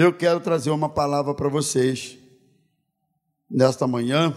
eu 0.00 0.12
quero 0.12 0.38
trazer 0.38 0.70
uma 0.70 0.88
palavra 0.88 1.34
para 1.34 1.48
vocês 1.48 2.16
nesta 3.50 3.84
manhã, 3.84 4.32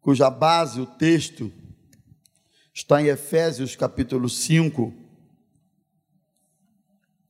cuja 0.00 0.28
base, 0.28 0.80
o 0.80 0.86
texto, 0.86 1.52
está 2.74 3.00
em 3.00 3.06
Efésios 3.06 3.76
capítulo 3.76 4.28
5, 4.28 4.92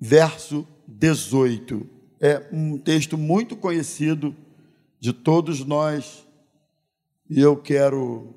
verso 0.01 0.67
18. 0.87 1.87
É 2.19 2.49
um 2.51 2.79
texto 2.79 3.19
muito 3.19 3.55
conhecido 3.55 4.35
de 4.99 5.13
todos 5.13 5.63
nós 5.67 6.27
e 7.29 7.41
eu 7.41 7.59
quero 7.59 8.35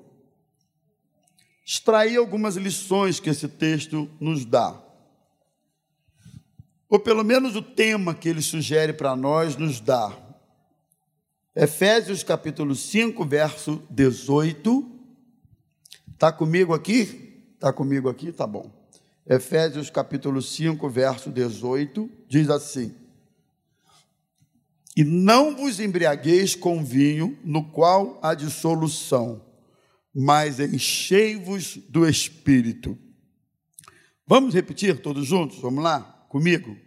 extrair 1.66 2.18
algumas 2.18 2.58
lições 2.58 3.22
que 3.22 3.30
esse 3.30 3.48
texto 3.48 4.12
nos 4.20 4.44
dá 4.44 4.91
ou 6.92 7.00
pelo 7.00 7.24
menos 7.24 7.56
o 7.56 7.62
tema 7.62 8.14
que 8.14 8.28
ele 8.28 8.42
sugere 8.42 8.92
para 8.92 9.16
nós 9.16 9.56
nos 9.56 9.80
dá. 9.80 10.12
Efésios 11.56 12.22
capítulo 12.22 12.76
5, 12.76 13.26
verso 13.26 13.82
18. 13.90 14.92
Está 16.14 16.34
comigo 16.34 16.74
aqui? 16.74 17.46
Está 17.54 17.72
comigo 17.72 18.10
aqui? 18.10 18.34
Tá 18.34 18.46
bom. 18.46 18.70
Efésios 19.26 19.90
capítulo 19.90 20.42
5, 20.42 20.90
verso 20.90 21.32
18, 21.32 22.10
diz 22.28 22.50
assim: 22.50 22.94
E 24.94 25.06
não 25.06 25.56
vos 25.56 25.80
embriagueis 25.80 26.56
com 26.56 26.84
vinho, 26.84 27.40
no 27.42 27.72
qual 27.72 28.20
há 28.22 28.34
dissolução, 28.34 29.42
mas 30.14 30.60
enchei-vos 30.60 31.78
do 31.88 32.06
espírito. 32.06 32.98
Vamos 34.28 34.54
repetir 34.54 35.02
todos 35.02 35.26
juntos? 35.26 35.58
Vamos 35.60 35.82
lá? 35.82 36.11
Comigo? 36.32 36.78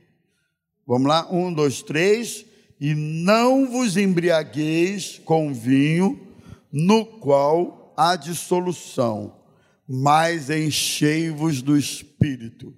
Vamos 0.86 1.06
lá? 1.06 1.28
Um, 1.30 1.52
dois, 1.52 1.82
três. 1.82 2.46
E 2.80 2.94
não 2.94 3.70
vos 3.70 3.96
embriagueis 3.96 5.20
com 5.24 5.52
vinho, 5.52 6.18
no 6.72 7.04
qual 7.04 7.94
há 7.96 8.16
dissolução, 8.16 9.36
mas 9.86 10.50
enchei-vos 10.50 11.62
do 11.62 11.76
espírito. 11.76 12.74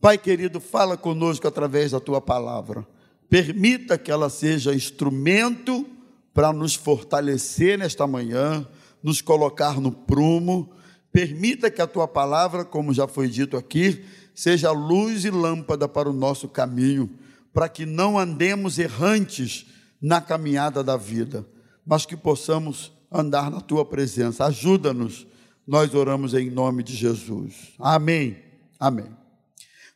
Pai 0.00 0.16
querido, 0.16 0.60
fala 0.60 0.96
conosco 0.96 1.46
através 1.46 1.90
da 1.90 2.00
tua 2.00 2.20
palavra. 2.20 2.86
Permita 3.28 3.98
que 3.98 4.10
ela 4.10 4.30
seja 4.30 4.74
instrumento 4.74 5.86
para 6.32 6.52
nos 6.52 6.74
fortalecer 6.74 7.78
nesta 7.78 8.06
manhã, 8.06 8.66
nos 9.02 9.20
colocar 9.20 9.80
no 9.80 9.92
prumo. 9.92 10.72
Permita 11.12 11.70
que 11.70 11.82
a 11.82 11.86
tua 11.86 12.08
palavra, 12.08 12.64
como 12.64 12.94
já 12.94 13.06
foi 13.06 13.28
dito 13.28 13.56
aqui, 13.56 14.04
seja 14.34 14.70
luz 14.70 15.24
e 15.24 15.30
lâmpada 15.30 15.88
para 15.88 16.08
o 16.08 16.12
nosso 16.12 16.48
caminho, 16.48 17.10
para 17.52 17.68
que 17.68 17.84
não 17.84 18.18
andemos 18.18 18.78
errantes 18.78 19.66
na 20.00 20.20
caminhada 20.20 20.82
da 20.82 20.96
vida, 20.96 21.46
mas 21.86 22.06
que 22.06 22.16
possamos 22.16 22.92
andar 23.10 23.50
na 23.50 23.60
tua 23.60 23.84
presença. 23.84 24.46
Ajuda-nos, 24.46 25.26
nós 25.66 25.94
oramos 25.94 26.34
em 26.34 26.50
nome 26.50 26.82
de 26.82 26.94
Jesus. 26.94 27.72
Amém. 27.78 28.42
Amém. 28.80 29.16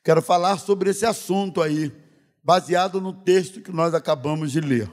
Quero 0.05 0.23
falar 0.23 0.59
sobre 0.59 0.91
esse 0.91 1.05
assunto 1.05 1.61
aí, 1.61 1.93
baseado 2.45 3.01
no 3.01 3.13
texto 3.13 3.61
que 3.61 3.73
nós 3.73 3.95
acabamos 3.95 4.53
de 4.53 4.61
ler. 4.61 4.91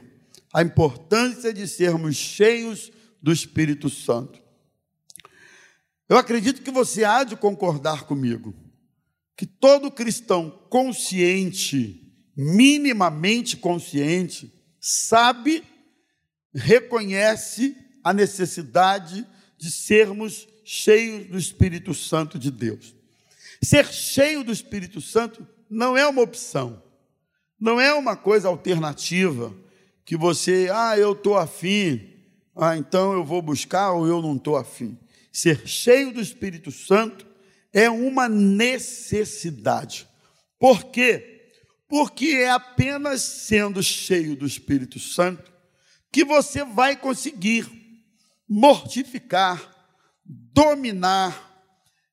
A 0.54 0.62
importância 0.64 1.54
de 1.54 1.68
sermos 1.68 2.16
cheios 2.16 2.92
do 3.22 3.32
Espírito 3.32 3.90
Santo. 3.90 4.42
Eu 6.10 6.18
acredito 6.18 6.62
que 6.62 6.72
você 6.72 7.04
há 7.04 7.24
de 7.24 7.36
concordar 7.36 8.04
comigo 8.04 8.54
que 9.36 9.46
todo 9.46 9.92
cristão 9.92 10.50
consciente, 10.70 12.14
minimamente 12.36 13.58
consciente, 13.58 14.54
sabe, 14.80 15.64
reconhece 16.54 17.76
a 18.04 18.14
necessidade 18.14 19.26
de 19.58 19.72
sermos 19.72 20.48
cheios 20.64 21.28
do 21.28 21.38
Espírito 21.38 21.94
Santo 21.94 22.38
de 22.38 22.52
Deus. 22.52 22.94
Ser 23.62 23.88
cheio 23.92 24.44
do 24.44 24.52
Espírito 24.52 25.00
Santo 25.00 25.48
não 25.70 25.98
é 25.98 26.06
uma 26.06 26.22
opção, 26.22 26.84
não 27.60 27.80
é 27.80 27.94
uma 27.94 28.16
coisa 28.16 28.48
alternativa 28.48 29.56
que 30.06 30.18
você, 30.18 30.70
ah, 30.72 30.98
eu 30.98 31.14
estou 31.14 31.38
afim, 31.38 32.10
ah, 32.56 32.78
então 32.78 33.14
eu 33.14 33.24
vou 33.24 33.42
buscar 33.42 33.94
ou 33.94 34.06
eu 34.06 34.22
não 34.22 34.36
estou 34.36 34.58
afim. 34.58 34.98
Ser 35.32 35.66
cheio 35.68 36.14
do 36.14 36.22
Espírito 36.22 36.72
Santo 36.72 37.26
é 37.74 37.90
uma 37.90 38.30
necessidade. 38.30 40.08
Por 40.60 40.86
quê? 40.86 41.52
Porque 41.90 42.28
é 42.28 42.50
apenas 42.50 43.22
sendo 43.22 43.82
cheio 43.82 44.36
do 44.36 44.46
Espírito 44.46 45.00
Santo 45.00 45.52
que 46.12 46.24
você 46.24 46.64
vai 46.64 46.96
conseguir 46.96 47.68
mortificar, 48.48 49.60
dominar 50.24 51.52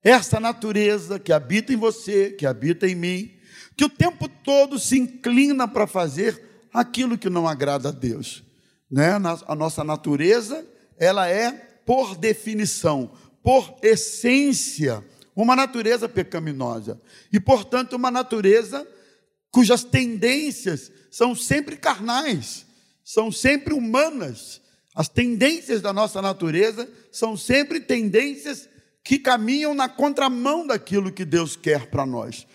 essa 0.03 0.41
natureza 0.41 1.19
que 1.19 1.33
habita 1.33 1.73
em 1.73 1.77
você, 1.77 2.31
que 2.31 2.47
habita 2.47 2.89
em 2.89 2.95
mim, 2.95 3.31
que 3.77 3.85
o 3.85 3.91
tempo 3.91 4.27
todo 4.27 4.79
se 4.79 4.99
inclina 4.99 5.69
para 5.69 5.87
fazer 5.87 6.67
aquilo 6.73 7.19
que 7.19 7.29
não 7.29 7.47
agrada 7.47 7.91
a 7.91 7.93
Deus. 7.93 8.43
Né? 8.91 9.11
A 9.47 9.55
nossa 9.55 9.85
natureza, 9.85 10.67
ela 10.99 11.29
é, 11.29 11.53
por 11.85 12.17
definição, 12.17 13.13
por 13.43 13.77
essência, 13.83 15.05
uma 15.43 15.57
natureza 15.57 16.09
pecaminosa 16.09 17.01
e, 17.33 17.41
portanto, 17.41 17.95
uma 17.95 18.11
natureza 18.11 18.87
cujas 19.51 19.83
tendências 19.83 20.93
são 21.11 21.35
sempre 21.35 21.77
carnais, 21.77 22.67
são 23.05 23.33
sempre 23.33 23.75
humanas. 23.75 24.61
As 24.95 25.09
tendências 25.09 25.81
da 25.81 25.93
nossa 25.93 26.21
natureza 26.21 26.89
são 27.11 27.37
sempre 27.37 27.81
tendências 27.81 28.69
que 29.03 29.19
caminham 29.19 29.75
na 29.75 29.89
contramão 29.89 30.67
daquilo 30.67 31.13
que 31.13 31.25
Deus 31.25 31.57
quer 31.57 31.87
para 31.87 32.05
nós, 32.05 32.47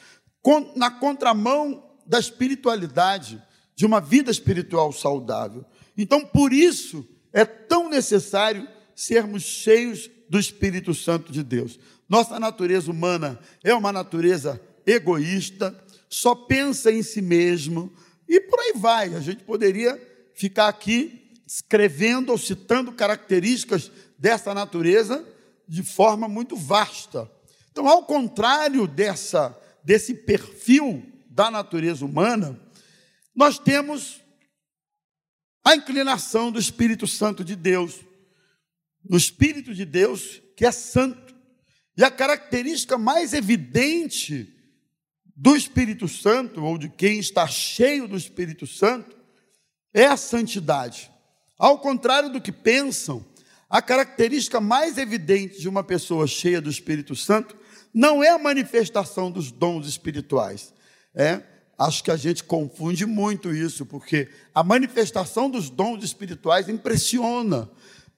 na 0.76 0.92
contramão 0.92 1.84
da 2.06 2.20
espiritualidade, 2.20 3.42
de 3.76 3.86
uma 3.86 4.00
vida 4.00 4.32
espiritual 4.32 4.94
saudável. 4.94 5.66
Então, 5.98 6.26
por 6.26 6.54
isso, 6.54 7.06
é 7.34 7.44
tão 7.44 7.90
necessário 7.90 8.68
sermos 8.96 9.44
cheios 9.44 10.10
do 10.30 10.40
Espírito 10.40 10.94
Santo 10.94 11.32
de 11.32 11.44
Deus. 11.44 11.80
Nossa 12.08 12.40
natureza 12.40 12.92
humana 12.92 13.40
é 13.64 13.74
uma 13.74 13.92
natureza 13.92 14.62
egoísta, 14.86 15.84
só 16.10 16.36
pensa 16.36 16.92
em 16.92 17.02
si 17.02 17.22
mesmo, 17.22 17.92
e 18.28 18.40
por 18.40 18.60
aí 18.60 18.74
vai. 18.76 19.16
A 19.16 19.20
gente 19.20 19.44
poderia 19.44 20.00
ficar 20.34 20.68
aqui 20.68 21.32
escrevendo 21.48 22.32
ou 22.32 22.38
citando 22.38 22.92
características 22.92 23.92
dessa 24.18 24.54
natureza 24.54 25.26
de 25.68 25.84
forma 25.84 26.28
muito 26.28 26.56
vasta. 26.56 27.30
Então, 27.72 27.88
ao 27.88 28.06
contrário 28.06 28.88
dessa, 28.88 29.58
desse 29.84 30.14
perfil 30.14 31.04
da 31.30 31.52
natureza 31.52 32.06
humana, 32.06 32.60
nós 33.36 33.60
temos 33.60 34.22
a 35.64 35.76
inclinação 35.76 36.52
do 36.52 36.60
Espírito 36.60 37.08
Santo 37.08 37.44
de 37.44 37.56
Deus, 37.56 38.00
no 39.08 39.18
Espírito 39.18 39.74
de 39.74 39.84
Deus 39.84 40.42
que 40.56 40.66
é 40.66 40.72
santo. 40.72 41.25
E 41.98 42.04
a 42.04 42.12
característica 42.12 42.98
mais 42.98 43.34
evidente 43.34 44.54
do 45.36 45.56
Espírito 45.56 46.08
Santo, 46.08 46.64
ou 46.64 46.78
de 46.78 46.90
quem 46.90 47.20
está 47.20 47.48
cheio 47.48 48.08
do 48.08 48.16
Espírito 48.16 48.68
Santo, 48.68 49.16
é 49.94 50.06
a 50.06 50.18
santidade. 50.18 51.12
Ao 51.58 51.80
contrário 51.80 52.30
do 52.30 52.42
que 52.42 52.52
pensam, 52.52 53.26
a 53.70 53.82
característica 53.82 54.60
mais 54.60 54.98
evidente 54.98 55.60
de 55.60 55.70
uma 55.70 55.84
pessoa 55.84 56.28
cheia 56.28 56.62
do 56.62 56.70
Espírito 56.70 57.16
Santo 57.16 57.58
não 57.94 58.24
é 58.24 58.30
a 58.30 58.38
manifestação 58.38 59.32
dos 59.32 59.52
dons 59.52 59.88
espirituais. 59.88 60.74
É, 61.14 61.42
acho 61.78 62.04
que 62.04 62.12
a 62.12 62.18
gente 62.18 62.44
confunde 62.44 63.06
muito 63.06 63.54
isso, 63.54 63.86
porque 63.86 64.30
a 64.54 64.64
manifestação 64.64 65.50
dos 65.50 65.70
dons 65.70 66.04
espirituais 66.04 66.68
impressiona 66.68 67.70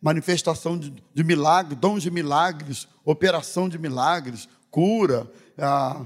manifestação 0.02 0.78
de, 0.78 0.94
de 1.14 1.24
milagre, 1.24 1.76
dons 1.76 2.04
de 2.04 2.12
milagres, 2.12 2.88
operação 3.04 3.68
de 3.68 3.78
milagres, 3.78 4.48
cura, 4.70 5.30
ah, 5.58 6.06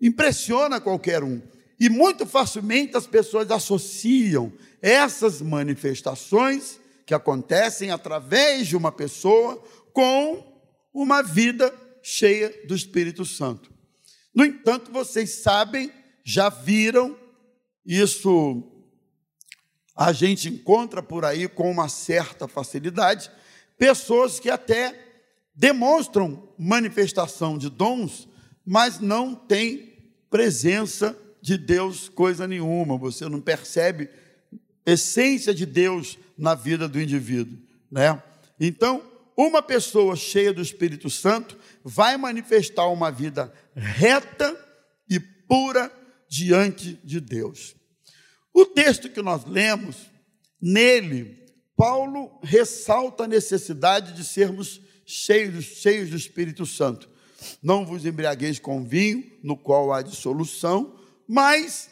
impressiona 0.00 0.80
qualquer 0.80 1.22
um. 1.22 1.40
E 1.78 1.88
muito 1.88 2.26
facilmente 2.26 2.96
as 2.96 3.06
pessoas 3.06 3.50
associam 3.50 4.52
essas 4.80 5.40
manifestações 5.40 6.78
que 7.06 7.14
acontecem 7.14 7.90
através 7.90 8.68
de 8.68 8.76
uma 8.76 8.92
pessoa 8.92 9.62
com 9.92 10.44
uma 10.92 11.22
vida 11.22 11.72
cheia 12.02 12.52
do 12.66 12.74
Espírito 12.74 13.24
Santo. 13.24 13.70
No 14.34 14.44
entanto, 14.44 14.90
vocês 14.90 15.42
sabem, 15.42 15.90
já 16.24 16.48
viram, 16.48 17.16
isso 17.84 18.71
a 19.94 20.12
gente 20.12 20.48
encontra 20.48 21.02
por 21.02 21.24
aí 21.24 21.48
com 21.48 21.70
uma 21.70 21.88
certa 21.88 22.48
facilidade 22.48 23.30
pessoas 23.78 24.38
que 24.38 24.48
até 24.48 24.96
demonstram 25.54 26.48
manifestação 26.58 27.58
de 27.58 27.68
dons, 27.68 28.28
mas 28.64 29.00
não 29.00 29.34
têm 29.34 29.92
presença 30.30 31.16
de 31.40 31.58
Deus 31.58 32.08
coisa 32.08 32.46
nenhuma, 32.46 32.96
você 32.96 33.28
não 33.28 33.40
percebe 33.40 34.08
essência 34.86 35.52
de 35.52 35.66
Deus 35.66 36.18
na 36.38 36.54
vida 36.54 36.88
do 36.88 37.00
indivíduo, 37.00 37.58
né? 37.90 38.22
Então, 38.58 39.02
uma 39.36 39.62
pessoa 39.62 40.14
cheia 40.14 40.52
do 40.52 40.62
Espírito 40.62 41.10
Santo 41.10 41.58
vai 41.82 42.16
manifestar 42.16 42.86
uma 42.86 43.10
vida 43.10 43.52
reta 43.74 44.56
e 45.08 45.18
pura 45.18 45.90
diante 46.28 46.98
de 47.02 47.20
Deus. 47.20 47.74
O 48.52 48.66
texto 48.66 49.08
que 49.08 49.22
nós 49.22 49.44
lemos, 49.44 49.96
nele, 50.60 51.46
Paulo 51.76 52.38
ressalta 52.42 53.24
a 53.24 53.28
necessidade 53.28 54.12
de 54.12 54.24
sermos 54.24 54.80
cheios, 55.06 55.64
cheios 55.64 56.10
do 56.10 56.16
Espírito 56.16 56.66
Santo. 56.66 57.08
Não 57.62 57.84
vos 57.84 58.06
embriagueis 58.06 58.58
com 58.58 58.84
vinho, 58.84 59.24
no 59.42 59.56
qual 59.56 59.92
há 59.92 60.02
dissolução, 60.02 60.98
mas, 61.26 61.90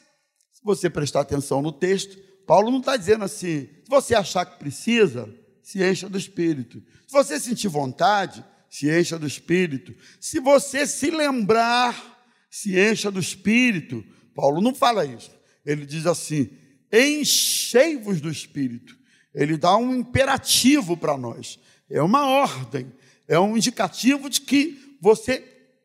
se 0.53 0.61
você 0.63 0.91
prestar 0.91 1.21
atenção 1.21 1.63
no 1.63 1.73
texto, 1.73 2.19
Paulo 2.47 2.71
não 2.71 2.81
está 2.81 2.97
dizendo 2.97 3.25
assim, 3.25 3.63
se 3.67 3.89
você 3.89 4.15
achar 4.15 4.45
que 4.45 4.59
precisa, 4.59 5.33
se 5.63 5.83
encha 5.83 6.09
do 6.09 6.19
Espírito. 6.19 6.83
Se 7.07 7.13
você 7.13 7.39
sentir 7.39 7.69
vontade, 7.69 8.45
se 8.69 8.91
encha 8.91 9.19
do 9.19 9.27
Espírito. 9.27 9.95
Se 10.21 10.41
você 10.41 10.87
se 10.87 11.11
lembrar, 11.11 12.25
se 12.51 12.79
encha 12.79 13.11
do 13.11 13.21
Espírito. 13.21 14.05
Paulo 14.35 14.61
não 14.61 14.75
fala 14.75 15.05
isso. 15.05 15.31
Ele 15.65 15.87
diz 15.87 16.07
assim: 16.07 16.51
enchei-vos 16.93 18.21
do 18.21 18.31
Espírito. 18.31 18.99
Ele 19.35 19.57
dá 19.57 19.77
um 19.77 19.95
imperativo 19.95 20.97
para 20.97 21.17
nós. 21.17 21.59
É 21.89 22.03
uma 22.03 22.27
ordem, 22.27 22.93
é 23.27 23.39
um 23.39 23.57
indicativo 23.57 24.29
de 24.29 24.41
que 24.41 24.97
você 25.01 25.39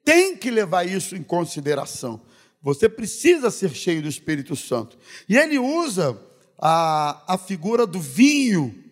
tem 0.04 0.36
que 0.36 0.52
levar 0.52 0.86
isso 0.86 1.16
em 1.16 1.24
consideração. 1.24 2.22
Você 2.62 2.90
precisa 2.90 3.52
ser 3.52 3.74
cheio 3.76 4.02
do 4.02 4.08
Espírito 4.08 4.56
Santo. 4.56 4.98
E 5.30 5.38
ele 5.38 5.60
usa 5.60 6.20
a, 6.60 7.34
a 7.34 7.38
figura 7.38 7.86
do 7.86 8.00
vinho 8.00 8.84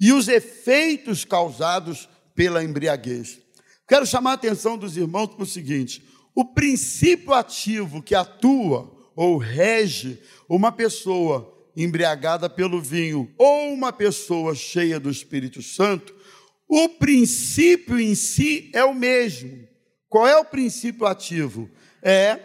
e 0.00 0.12
os 0.12 0.28
efeitos 0.28 1.24
causados 1.24 2.08
pela 2.34 2.64
embriaguez. 2.64 3.38
Quero 3.86 4.06
chamar 4.06 4.32
a 4.32 4.34
atenção 4.34 4.78
dos 4.78 4.96
irmãos 4.96 5.28
para 5.28 5.42
o 5.42 5.46
seguinte: 5.46 6.02
o 6.34 6.44
princípio 6.44 7.32
ativo 7.34 8.02
que 8.02 8.14
atua 8.14 9.01
ou 9.14 9.36
rege 9.36 10.20
uma 10.48 10.72
pessoa 10.72 11.52
embriagada 11.76 12.48
pelo 12.48 12.80
vinho 12.80 13.32
ou 13.38 13.72
uma 13.72 13.92
pessoa 13.92 14.54
cheia 14.54 15.00
do 15.00 15.10
Espírito 15.10 15.62
Santo, 15.62 16.14
o 16.68 16.88
princípio 16.88 17.98
em 17.98 18.14
si 18.14 18.70
é 18.72 18.84
o 18.84 18.94
mesmo. 18.94 19.68
Qual 20.08 20.26
é 20.26 20.36
o 20.36 20.44
princípio 20.44 21.06
ativo? 21.06 21.70
É 22.02 22.38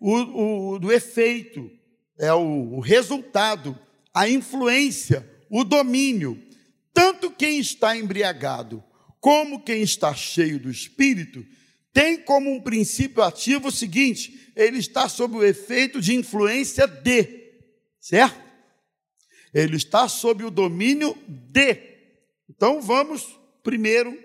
o, 0.00 0.72
o 0.74 0.78
do 0.78 0.92
efeito, 0.92 1.70
é 2.18 2.32
o, 2.32 2.74
o 2.74 2.80
resultado, 2.80 3.78
a 4.12 4.28
influência, 4.28 5.28
o 5.50 5.64
domínio. 5.64 6.40
Tanto 6.92 7.30
quem 7.30 7.58
está 7.58 7.96
embriagado 7.96 8.82
como 9.20 9.62
quem 9.62 9.82
está 9.82 10.14
cheio 10.14 10.58
do 10.58 10.70
espírito 10.70 11.44
tem 11.94 12.18
como 12.18 12.52
um 12.52 12.60
princípio 12.60 13.22
ativo 13.22 13.68
o 13.68 13.72
seguinte: 13.72 14.50
ele 14.56 14.78
está 14.78 15.08
sob 15.08 15.36
o 15.36 15.44
efeito 15.44 16.00
de 16.00 16.14
influência 16.14 16.86
de, 16.88 17.52
certo? 18.00 18.42
Ele 19.54 19.76
está 19.76 20.08
sob 20.08 20.44
o 20.44 20.50
domínio 20.50 21.16
de. 21.28 21.78
Então 22.50 22.82
vamos 22.82 23.38
primeiro 23.62 24.18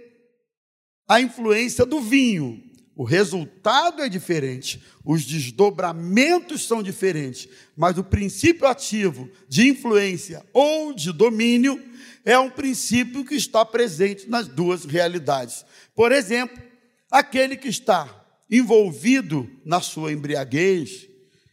à 1.08 1.22
influência 1.22 1.86
do 1.86 2.02
vinho. 2.02 2.62
O 2.96 3.04
resultado 3.06 4.02
é 4.02 4.10
diferente, 4.10 4.84
os 5.06 5.24
desdobramentos 5.24 6.68
são 6.68 6.84
diferentes, 6.84 7.48
mas 7.78 7.98
o 7.98 8.04
princípio 8.04 8.68
ativo 8.68 9.30
de 9.48 9.70
influência 9.70 10.46
ou 10.52 10.94
de 10.94 11.14
domínio 11.14 11.82
é 12.26 12.38
um 12.38 12.50
princípio 12.50 13.24
que 13.24 13.36
está 13.36 13.64
presente 13.64 14.28
nas 14.28 14.50
duas 14.50 14.84
realidades. 14.84 15.64
Por 15.96 16.12
exemplo, 16.12 16.69
aquele 17.10 17.58
que 17.58 17.68
está 17.68 18.26
envolvido 18.50 19.50
na 19.64 19.82
sua 19.82 20.12
embriaguez, 20.12 21.08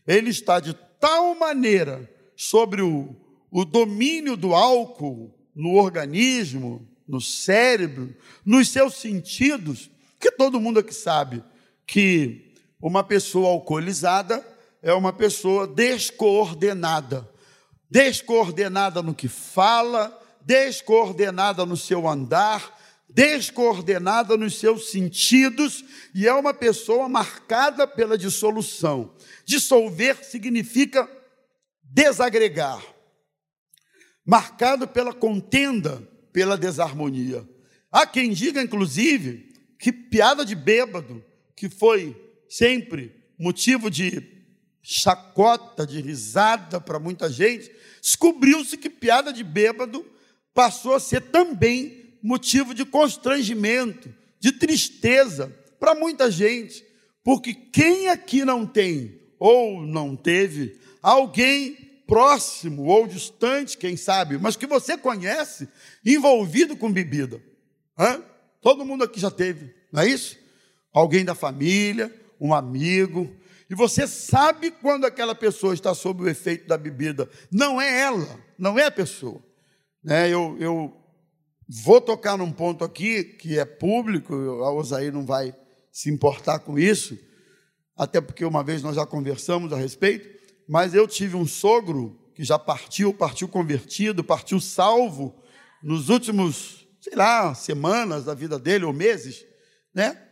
ele 0.06 0.30
está 0.30 0.60
de 0.60 0.74
tal 1.00 1.34
maneira 1.34 2.10
sobre 2.36 2.82
o, 2.82 3.14
o 3.50 3.64
domínio 3.64 4.36
do 4.36 4.54
álcool 4.54 5.34
no 5.54 5.74
organismo, 5.74 6.86
no 7.06 7.20
cérebro, 7.20 8.14
nos 8.44 8.68
seus 8.68 8.94
sentidos, 8.94 9.90
que 10.18 10.30
todo 10.30 10.60
mundo 10.60 10.80
aqui 10.80 10.94
sabe 10.94 11.42
que 11.86 12.52
uma 12.80 13.02
pessoa 13.04 13.48
alcoolizada 13.50 14.44
é 14.82 14.92
uma 14.92 15.12
pessoa 15.12 15.66
descoordenada. 15.66 17.28
Descoordenada 17.90 19.02
no 19.02 19.14
que 19.14 19.28
fala, 19.28 20.16
descoordenada 20.40 21.64
no 21.64 21.76
seu 21.76 22.08
andar, 22.08 22.75
descoordenada 23.08 24.36
nos 24.36 24.58
seus 24.58 24.90
sentidos, 24.90 25.84
e 26.14 26.26
é 26.26 26.34
uma 26.34 26.52
pessoa 26.52 27.08
marcada 27.08 27.86
pela 27.86 28.18
dissolução. 28.18 29.14
Dissolver 29.44 30.24
significa 30.24 31.08
desagregar, 31.82 32.84
marcado 34.24 34.88
pela 34.88 35.14
contenda, 35.14 36.02
pela 36.32 36.56
desarmonia. 36.56 37.48
Há 37.90 38.06
quem 38.06 38.32
diga, 38.32 38.62
inclusive, 38.62 39.52
que 39.78 39.92
piada 39.92 40.44
de 40.44 40.54
bêbado, 40.54 41.24
que 41.54 41.68
foi 41.68 42.14
sempre 42.48 43.24
motivo 43.38 43.90
de 43.90 44.36
chacota, 44.82 45.86
de 45.86 46.00
risada 46.00 46.80
para 46.80 46.98
muita 46.98 47.30
gente, 47.30 47.70
descobriu-se 48.00 48.76
que 48.76 48.88
piada 48.88 49.32
de 49.32 49.42
bêbado 49.42 50.04
passou 50.54 50.94
a 50.94 51.00
ser 51.00 51.20
também 51.22 52.05
motivo 52.26 52.74
de 52.74 52.84
constrangimento, 52.84 54.12
de 54.40 54.50
tristeza 54.50 55.56
para 55.78 55.94
muita 55.94 56.28
gente, 56.28 56.84
porque 57.22 57.54
quem 57.54 58.08
aqui 58.08 58.44
não 58.44 58.66
tem 58.66 59.20
ou 59.38 59.80
não 59.80 60.16
teve 60.16 60.76
alguém 61.00 62.02
próximo 62.04 62.86
ou 62.86 63.06
distante, 63.06 63.78
quem 63.78 63.96
sabe, 63.96 64.38
mas 64.38 64.56
que 64.56 64.66
você 64.66 64.98
conhece, 64.98 65.68
envolvido 66.04 66.76
com 66.76 66.92
bebida? 66.92 67.40
Hã? 67.96 68.20
Todo 68.60 68.84
mundo 68.84 69.04
aqui 69.04 69.20
já 69.20 69.30
teve, 69.30 69.72
não 69.92 70.02
é 70.02 70.08
isso? 70.08 70.36
Alguém 70.92 71.24
da 71.24 71.34
família, 71.34 72.12
um 72.40 72.52
amigo, 72.52 73.30
e 73.70 73.74
você 73.74 74.04
sabe 74.04 74.72
quando 74.72 75.04
aquela 75.04 75.34
pessoa 75.34 75.74
está 75.74 75.94
sob 75.94 76.24
o 76.24 76.28
efeito 76.28 76.66
da 76.66 76.76
bebida. 76.76 77.30
Não 77.52 77.80
é 77.80 78.00
ela, 78.00 78.40
não 78.58 78.76
é 78.76 78.86
a 78.86 78.90
pessoa. 78.90 79.40
Né, 80.02 80.28
eu, 80.28 80.56
eu 80.58 81.05
vou 81.68 82.00
tocar 82.00 82.36
num 82.38 82.52
ponto 82.52 82.84
aqui 82.84 83.24
que 83.24 83.58
é 83.58 83.64
público, 83.64 84.34
a 84.34 84.72
Osaí 84.72 85.10
não 85.10 85.24
vai 85.24 85.54
se 85.90 86.10
importar 86.10 86.60
com 86.60 86.78
isso, 86.78 87.18
até 87.96 88.20
porque 88.20 88.44
uma 88.44 88.62
vez 88.62 88.82
nós 88.82 88.96
já 88.96 89.06
conversamos 89.06 89.72
a 89.72 89.76
respeito, 89.76 90.28
mas 90.68 90.94
eu 90.94 91.08
tive 91.08 91.36
um 91.36 91.46
sogro 91.46 92.18
que 92.34 92.44
já 92.44 92.58
partiu, 92.58 93.14
partiu 93.14 93.48
convertido, 93.48 94.22
partiu 94.22 94.60
salvo 94.60 95.34
nos 95.82 96.08
últimos, 96.08 96.86
sei 97.00 97.14
lá, 97.14 97.54
semanas 97.54 98.24
da 98.24 98.34
vida 98.34 98.58
dele 98.58 98.84
ou 98.84 98.92
meses, 98.92 99.44
né? 99.94 100.22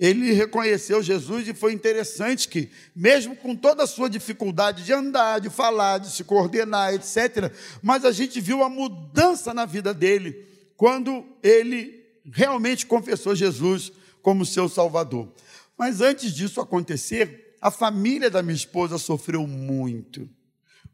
ele 0.00 0.32
reconheceu 0.32 1.02
Jesus 1.02 1.46
e 1.46 1.52
foi 1.52 1.74
interessante 1.74 2.48
que, 2.48 2.70
mesmo 2.96 3.36
com 3.36 3.54
toda 3.54 3.82
a 3.82 3.86
sua 3.86 4.08
dificuldade 4.08 4.82
de 4.82 4.94
andar, 4.94 5.40
de 5.40 5.50
falar, 5.50 5.98
de 5.98 6.10
se 6.10 6.24
coordenar, 6.24 6.94
etc., 6.94 7.52
mas 7.82 8.06
a 8.06 8.10
gente 8.10 8.40
viu 8.40 8.64
a 8.64 8.70
mudança 8.70 9.52
na 9.52 9.66
vida 9.66 9.92
dele 9.92 10.49
quando 10.80 11.26
ele 11.42 12.02
realmente 12.32 12.86
confessou 12.86 13.34
Jesus 13.34 13.92
como 14.22 14.46
seu 14.46 14.66
Salvador. 14.66 15.30
Mas 15.76 16.00
antes 16.00 16.32
disso 16.32 16.58
acontecer, 16.58 17.54
a 17.60 17.70
família 17.70 18.30
da 18.30 18.42
minha 18.42 18.54
esposa 18.56 18.96
sofreu 18.96 19.46
muito 19.46 20.26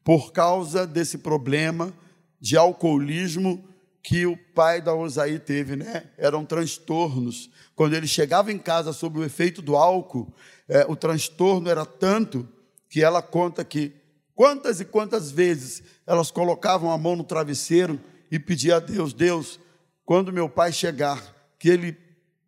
por 0.03 0.33
causa 0.33 0.85
desse 0.85 1.19
problema 1.19 1.95
de 2.41 2.57
alcoolismo 2.57 3.65
que 4.03 4.27
o 4.27 4.37
pai 4.57 4.83
da 4.83 4.93
Osaí 4.93 5.39
teve, 5.39 5.77
né? 5.77 6.11
Eram 6.19 6.45
transtornos. 6.45 7.49
Quando 7.77 7.95
ele 7.95 8.09
chegava 8.09 8.51
em 8.51 8.59
casa 8.59 8.93
sob 8.93 9.21
o 9.21 9.25
efeito 9.25 9.63
do 9.63 9.77
álcool, 9.77 10.35
é, 10.69 10.85
o 10.89 10.97
transtorno 10.97 11.71
era 11.71 11.87
tanto 11.87 12.49
que 12.91 13.05
ela 13.05 13.23
conta 13.23 13.65
que 13.65 13.93
quantas 14.35 14.81
e 14.81 14.85
quantas 14.85 15.31
vezes 15.31 15.81
elas 16.05 16.33
colocavam 16.33 16.91
a 16.91 16.99
mão 16.99 17.15
no 17.15 17.23
travesseiro 17.23 18.01
e 18.33 18.37
pediam 18.41 18.79
a 18.79 18.81
Deus, 18.81 19.13
Deus, 19.15 19.61
quando 20.07 20.33
meu 20.33 20.49
pai 20.49 20.73
chegar, 20.73 21.21
que 21.59 21.69
ele 21.69 21.99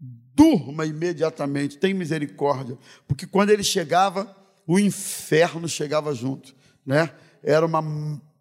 durma 0.01 0.87
imediatamente, 0.87 1.77
tem 1.77 1.93
misericórdia, 1.93 2.79
porque 3.09 3.27
quando 3.27 3.51
ele 3.51 3.65
chegava, 3.65 4.35
o 4.65 4.79
inferno 4.79 5.69
chegava 5.69 6.15
junto, 6.15 6.55
né? 6.87 7.13
Era 7.43 7.67
uma 7.67 7.83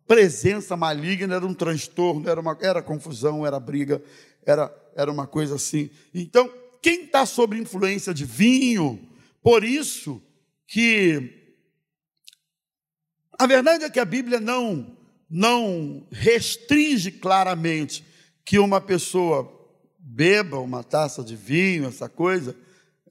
presença 0.05 0.77
maligna, 0.77 1.35
era 1.35 1.45
um 1.45 1.53
transtorno, 1.53 2.29
era, 2.29 2.39
uma, 2.39 2.55
era 2.61 2.81
confusão, 2.83 3.43
era 3.43 3.59
briga, 3.59 4.01
era, 4.45 4.71
era 4.95 5.11
uma 5.11 5.25
coisa 5.25 5.55
assim. 5.55 5.89
Então, 6.13 6.49
quem 6.79 7.05
está 7.05 7.25
sob 7.25 7.57
influência 7.57 8.13
de 8.13 8.23
vinho, 8.23 8.99
por 9.41 9.63
isso 9.63 10.21
que 10.67 11.33
A 13.39 13.47
verdade 13.47 13.83
é 13.83 13.89
que 13.89 13.99
a 13.99 14.05
Bíblia 14.05 14.39
não 14.39 14.95
não 15.29 16.07
restringe 16.09 17.11
claramente 17.11 18.05
que 18.47 18.57
uma 18.57 18.79
pessoa 18.79 19.53
beba 19.99 20.57
uma 20.57 20.81
taça 20.81 21.21
de 21.21 21.35
vinho, 21.35 21.85
essa 21.85 22.07
coisa 22.07 22.55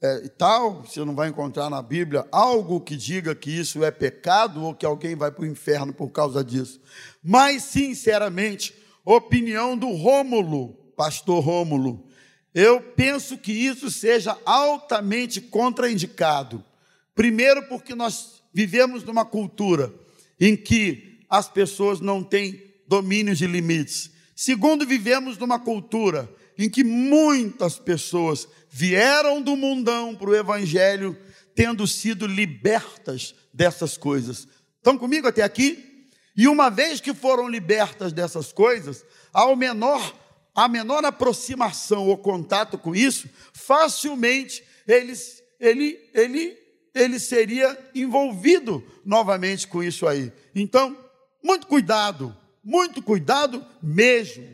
é, 0.01 0.25
e 0.25 0.29
tal. 0.29 0.81
Você 0.81 1.05
não 1.05 1.13
vai 1.13 1.29
encontrar 1.29 1.69
na 1.69 1.79
Bíblia 1.79 2.27
algo 2.31 2.81
que 2.81 2.95
diga 2.97 3.35
que 3.35 3.51
isso 3.51 3.83
é 3.83 3.91
pecado 3.91 4.63
ou 4.63 4.73
que 4.73 4.83
alguém 4.83 5.15
vai 5.15 5.29
para 5.29 5.43
o 5.43 5.45
inferno 5.45 5.93
por 5.93 6.09
causa 6.09 6.43
disso. 6.43 6.81
Mas, 7.23 7.61
sinceramente, 7.65 8.73
opinião 9.05 9.77
do 9.77 9.91
Rômulo, 9.91 10.73
pastor 10.95 11.43
Rômulo, 11.43 12.03
eu 12.51 12.81
penso 12.81 13.37
que 13.37 13.51
isso 13.51 13.91
seja 13.91 14.35
altamente 14.43 15.39
contraindicado. 15.39 16.65
Primeiro, 17.13 17.61
porque 17.67 17.93
nós 17.93 18.41
vivemos 18.51 19.03
numa 19.03 19.23
cultura 19.23 19.93
em 20.39 20.57
que 20.57 21.19
as 21.29 21.47
pessoas 21.47 21.99
não 21.99 22.23
têm 22.23 22.59
domínio 22.87 23.35
de 23.35 23.45
limites. 23.45 24.16
Segundo, 24.39 24.85
vivemos 24.85 25.35
numa 25.35 25.57
cultura 25.57 26.31
em 26.59 26.69
que 26.69 26.83
muitas 26.83 27.79
pessoas 27.79 28.47
vieram 28.69 29.41
do 29.41 29.57
mundão 29.57 30.13
para 30.13 30.29
o 30.29 30.35
Evangelho 30.35 31.17
tendo 31.55 31.87
sido 31.87 32.27
libertas 32.27 33.33
dessas 33.51 33.97
coisas. 33.97 34.47
Estão 34.77 34.95
comigo 34.95 35.27
até 35.27 35.41
aqui? 35.41 36.07
E 36.35 36.47
uma 36.47 36.69
vez 36.69 37.01
que 37.01 37.15
foram 37.15 37.49
libertas 37.49 38.13
dessas 38.13 38.53
coisas, 38.53 39.03
ao 39.33 39.55
menor, 39.55 40.15
a 40.53 40.67
menor 40.67 41.03
aproximação 41.03 42.07
ou 42.07 42.15
contato 42.15 42.77
com 42.77 42.95
isso, 42.95 43.27
facilmente 43.51 44.63
eles, 44.87 45.41
ele, 45.59 45.99
ele 46.13 46.55
ele 46.93 47.19
seria 47.19 47.75
envolvido 47.95 48.83
novamente 49.03 49.67
com 49.67 49.83
isso 49.83 50.05
aí. 50.05 50.31
Então, 50.53 50.95
muito 51.43 51.65
cuidado, 51.65 52.35
muito 52.67 53.01
cuidado 53.01 53.65
mesmo. 53.81 54.45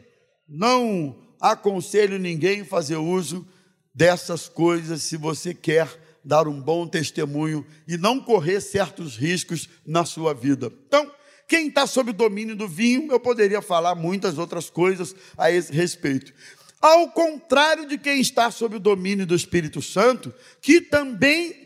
Não 0.48 1.18
aconselho 1.42 2.20
ninguém 2.20 2.62
a 2.62 2.66
fazer 2.66 2.98
uso 2.98 3.44
dessas 3.92 4.48
coisas 4.48 5.02
se 5.02 5.18
você 5.18 5.52
quer 5.52 5.90
dar 6.24 6.48
um 6.48 6.62
bom 6.62 6.88
testemunho 6.88 7.66
e 7.88 7.98
não 7.98 8.20
correr 8.20 8.62
certos 8.62 9.18
riscos 9.18 9.68
na 9.84 10.06
sua 10.06 10.32
vida. 10.32 10.72
Então, 10.88 11.12
quem 11.48 11.70
está 11.70 11.88
sob 11.88 12.12
o 12.12 12.14
domínio 12.14 12.56
do 12.56 12.68
vinho, 12.68 13.12
eu 13.12 13.20
poderia 13.20 13.64
falar 13.64 13.96
muitas 13.96 14.38
outras 14.38 14.70
coisas 14.70 15.16
a 15.36 15.52
esse 15.52 15.74
respeito. 15.74 16.32
Ao 16.80 17.10
contrário 17.10 17.88
de 17.88 17.98
quem 17.98 18.22
está 18.22 18.52
sob 18.52 18.76
o 18.76 18.80
domínio 18.80 19.26
do 19.26 19.34
Espírito 19.34 19.82
Santo, 19.82 20.32
que 20.62 20.80
também 20.80 21.63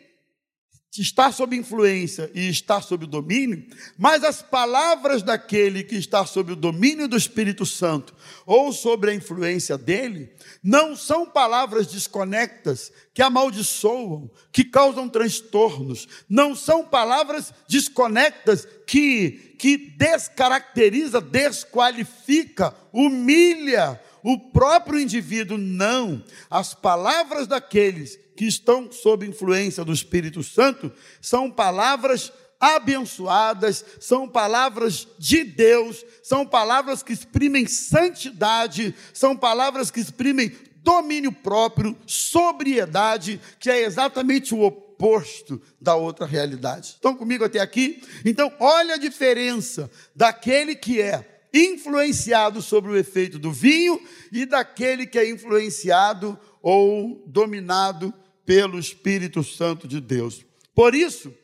está 0.96 1.32
sob 1.32 1.56
influência 1.56 2.32
e 2.34 2.50
está 2.50 2.82
sob 2.82 3.06
o 3.06 3.08
domínio, 3.08 3.66
mas 3.98 4.24
as 4.24 4.42
palavras 4.42 5.22
daquele 5.22 5.84
que 5.84 5.96
está 5.96 6.26
sob 6.26 6.54
o 6.54 6.56
domínio 6.56 7.08
do 7.08 7.18
Espírito 7.18 7.66
Santo 7.66 8.16
ou 8.46 8.72
sobre 8.72 9.12
a 9.12 9.14
influência 9.14 9.78
dele, 9.78 10.32
não 10.64 10.96
são 10.96 11.26
palavras 11.26 11.88
desconectas 11.88 12.92
que 13.14 13.22
amaldiçoam, 13.22 14.30
que 14.52 14.64
causam 14.64 15.08
transtornos, 15.10 16.08
não 16.28 16.56
são 16.56 16.86
palavras 16.86 17.54
desconectas 17.68 18.68
que, 18.88 19.56
que 19.60 19.78
descaracteriza, 19.78 21.22
desqualifica, 21.22 22.74
humilha 22.92 24.00
o 24.24 24.38
próprio 24.38 25.00
indivíduo, 25.00 25.58
não. 25.58 26.24
As 26.50 26.74
palavras 26.74 27.48
daqueles 27.48 28.20
que 28.38 28.46
estão 28.46 28.92
sob 28.92 29.26
influência 29.26 29.84
do 29.84 29.92
Espírito 29.92 30.44
Santo 30.44 30.92
são 31.20 31.50
palavras 31.50 32.32
abençoadas, 32.60 33.84
são 34.00 34.30
palavras 34.30 35.08
de 35.18 35.44
Deus, 35.44 36.06
são 36.22 36.46
palavras 36.46 37.02
que 37.02 37.12
exprimem 37.12 37.66
santidade, 37.66 38.96
são 39.12 39.36
palavras 39.36 39.90
que 39.90 40.00
exprimem 40.00 40.56
domínio 40.84 41.32
próprio, 41.32 41.98
sobriedade, 42.06 43.42
que 43.60 43.70
é 43.70 43.84
exatamente 43.84 44.54
o 44.54 44.62
oposto 44.62 45.62
da 45.82 45.96
outra 45.96 46.26
realidade. 46.26 46.90
Estão 46.90 47.16
comigo 47.16 47.44
até 47.44 47.60
aqui? 47.60 48.02
Então, 48.24 48.54
olha 48.60 48.96
a 48.96 49.00
diferença 49.00 49.90
daquele 50.16 50.76
que 50.76 51.02
é 51.02 51.42
influenciado 51.54 52.62
sobre 52.62 52.92
o 52.92 52.98
efeito 52.98 53.40
do 53.40 53.52
vinho 53.52 54.00
e 54.32 54.46
daquele 54.46 55.08
que 55.08 55.18
é 55.18 55.30
influenciado 55.30 56.40
ou 56.62 57.24
dominado 57.26 58.14
pelo 58.48 58.80
Espírito 58.80 59.44
Santo 59.44 59.90
de 59.90 60.00
Deus. 60.00 60.46
Por 60.74 60.96
isso, 60.96 61.36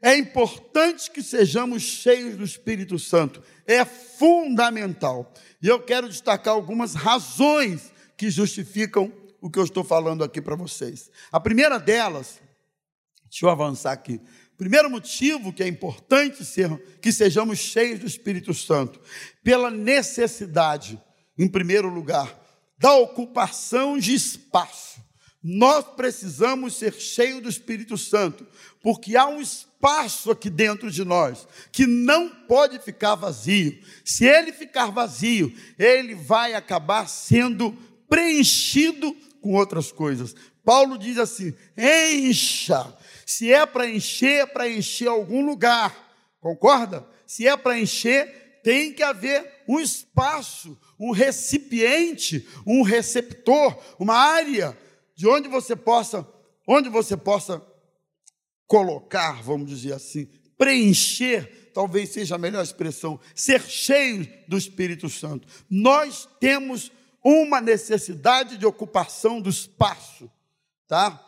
é 0.00 0.16
importante 0.16 1.10
que 1.10 1.22
sejamos 1.22 1.82
cheios 1.82 2.34
do 2.34 2.44
Espírito 2.44 2.98
Santo, 2.98 3.42
é 3.66 3.84
fundamental. 3.84 5.34
E 5.60 5.68
eu 5.68 5.78
quero 5.80 6.08
destacar 6.08 6.54
algumas 6.54 6.94
razões 6.94 7.92
que 8.16 8.30
justificam 8.30 9.12
o 9.38 9.50
que 9.50 9.58
eu 9.58 9.64
estou 9.64 9.84
falando 9.84 10.24
aqui 10.24 10.40
para 10.40 10.56
vocês. 10.56 11.10
A 11.30 11.38
primeira 11.38 11.78
delas, 11.78 12.40
deixa 13.24 13.44
eu 13.44 13.50
avançar 13.50 13.92
aqui. 13.92 14.18
Primeiro 14.56 14.88
motivo 14.88 15.52
que 15.52 15.62
é 15.62 15.68
importante 15.68 16.42
ser, 16.42 16.74
que 17.02 17.12
sejamos 17.12 17.58
cheios 17.58 18.00
do 18.00 18.06
Espírito 18.06 18.54
Santo, 18.54 18.98
pela 19.44 19.70
necessidade, 19.70 20.98
em 21.36 21.46
primeiro 21.46 21.90
lugar, 21.90 22.34
da 22.78 22.94
ocupação 22.94 23.98
de 23.98 24.14
espaço. 24.14 25.04
Nós 25.42 25.84
precisamos 25.96 26.76
ser 26.76 26.92
cheios 26.94 27.42
do 27.42 27.48
Espírito 27.48 27.96
Santo, 27.96 28.46
porque 28.82 29.16
há 29.16 29.26
um 29.26 29.40
espaço 29.40 30.30
aqui 30.30 30.50
dentro 30.50 30.90
de 30.90 31.04
nós 31.04 31.46
que 31.70 31.86
não 31.86 32.28
pode 32.28 32.78
ficar 32.80 33.14
vazio. 33.14 33.78
Se 34.04 34.24
ele 34.24 34.52
ficar 34.52 34.90
vazio, 34.90 35.52
ele 35.78 36.14
vai 36.14 36.54
acabar 36.54 37.08
sendo 37.08 37.76
preenchido 38.08 39.14
com 39.40 39.54
outras 39.54 39.92
coisas. 39.92 40.34
Paulo 40.64 40.98
diz 40.98 41.18
assim: 41.18 41.54
encha. 41.76 42.92
Se 43.24 43.52
é 43.52 43.64
para 43.66 43.88
encher, 43.88 44.42
é 44.42 44.46
para 44.46 44.68
encher 44.68 45.08
algum 45.08 45.44
lugar. 45.44 45.94
Concorda? 46.40 47.06
Se 47.26 47.46
é 47.46 47.56
para 47.56 47.78
encher, 47.78 48.60
tem 48.62 48.92
que 48.92 49.02
haver 49.02 49.62
um 49.68 49.78
espaço, 49.78 50.76
um 50.98 51.12
recipiente, 51.12 52.48
um 52.66 52.82
receptor, 52.82 53.76
uma 53.98 54.14
área 54.14 54.76
de 55.16 55.26
onde 55.26 55.48
você 55.48 55.74
possa, 55.74 56.28
onde 56.68 56.90
você 56.90 57.16
possa 57.16 57.64
colocar, 58.66 59.42
vamos 59.42 59.70
dizer 59.70 59.94
assim, 59.94 60.28
preencher, 60.58 61.70
talvez 61.72 62.10
seja 62.10 62.34
a 62.34 62.38
melhor 62.38 62.62
expressão, 62.62 63.18
ser 63.34 63.62
cheio 63.62 64.28
do 64.46 64.56
Espírito 64.56 65.08
Santo. 65.08 65.48
Nós 65.70 66.28
temos 66.38 66.92
uma 67.24 67.60
necessidade 67.60 68.56
de 68.56 68.66
ocupação 68.66 69.40
do 69.40 69.48
espaço, 69.48 70.30
tá? 70.86 71.22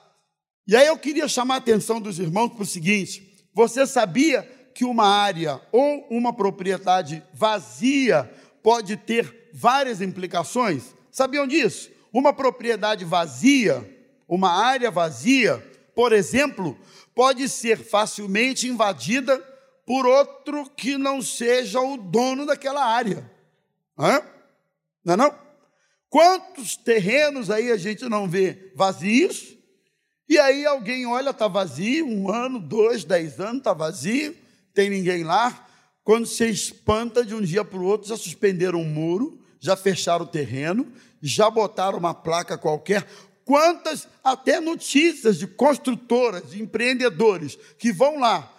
E 0.67 0.77
aí 0.77 0.87
eu 0.87 0.99
queria 0.99 1.27
chamar 1.27 1.55
a 1.55 1.59
atenção 1.59 2.01
dos 2.01 2.19
irmãos 2.19 2.51
para 2.51 2.63
o 2.63 2.67
seguinte: 2.67 3.49
você 3.55 3.87
sabia 3.87 4.43
que 4.75 4.85
uma 4.85 5.07
área 5.07 5.61
ou 5.73 6.07
uma 6.11 6.33
propriedade 6.33 7.23
vazia 7.33 8.25
pode 8.63 8.97
ter 8.97 9.51
várias 9.53 10.01
implicações? 10.01 10.95
Sabiam 11.11 11.47
disso? 11.47 11.91
Uma 12.13 12.33
propriedade 12.33 13.05
vazia, 13.05 13.85
uma 14.27 14.51
área 14.51 14.91
vazia, 14.91 15.59
por 15.95 16.13
exemplo, 16.13 16.79
pode 17.15 17.49
ser 17.49 17.79
facilmente 17.79 18.69
invadida 18.69 19.39
por 19.85 20.07
outro 20.07 20.69
que 20.77 20.97
não 20.99 21.23
seja 21.23 21.81
o 21.81 21.97
dono 21.97 22.47
daquela 22.47 22.85
área. 22.85 23.29
Hã? 23.99 24.23
Não 25.05 25.15
é 25.15 25.17
não? 25.17 25.35
Quantos 26.11 26.77
terrenos 26.77 27.51
aí 27.51 27.71
a 27.71 27.77
gente 27.77 28.05
não 28.09 28.29
vê 28.29 28.73
vazios? 28.75 29.57
E 30.29 30.39
aí 30.39 30.65
alguém 30.67 31.07
olha, 31.07 31.31
está 31.31 31.49
vazio, 31.49 32.07
um 32.07 32.31
ano, 32.31 32.59
dois, 32.59 33.05
dez 33.05 33.41
anos, 33.41 33.59
está 33.59 33.73
vazio, 33.73 34.37
tem 34.75 34.91
ninguém 34.91 35.25
lá. 35.25 35.67
Quando 36.05 36.27
se 36.27 36.49
espanta 36.49 37.25
de 37.25 37.35
um 37.35 37.41
dia 37.41 37.65
para 37.65 37.79
o 37.79 37.85
outro, 37.85 38.09
já 38.09 38.17
suspenderam 38.17 38.81
um 38.81 38.85
muro, 38.85 39.41
já 39.61 39.77
fecharam 39.77 40.25
o 40.25 40.29
terreno, 40.29 40.91
já 41.21 41.51
botaram 41.51 41.99
uma 41.99 42.15
placa 42.15 42.57
qualquer. 42.57 43.07
Quantas 43.45 44.07
até 44.23 44.61
notícias 44.61 45.39
de 45.39 45.47
construtoras, 45.47 46.51
de 46.51 46.63
empreendedores 46.63 47.59
que 47.79 47.93
vão 47.93 48.19
lá, 48.19 48.53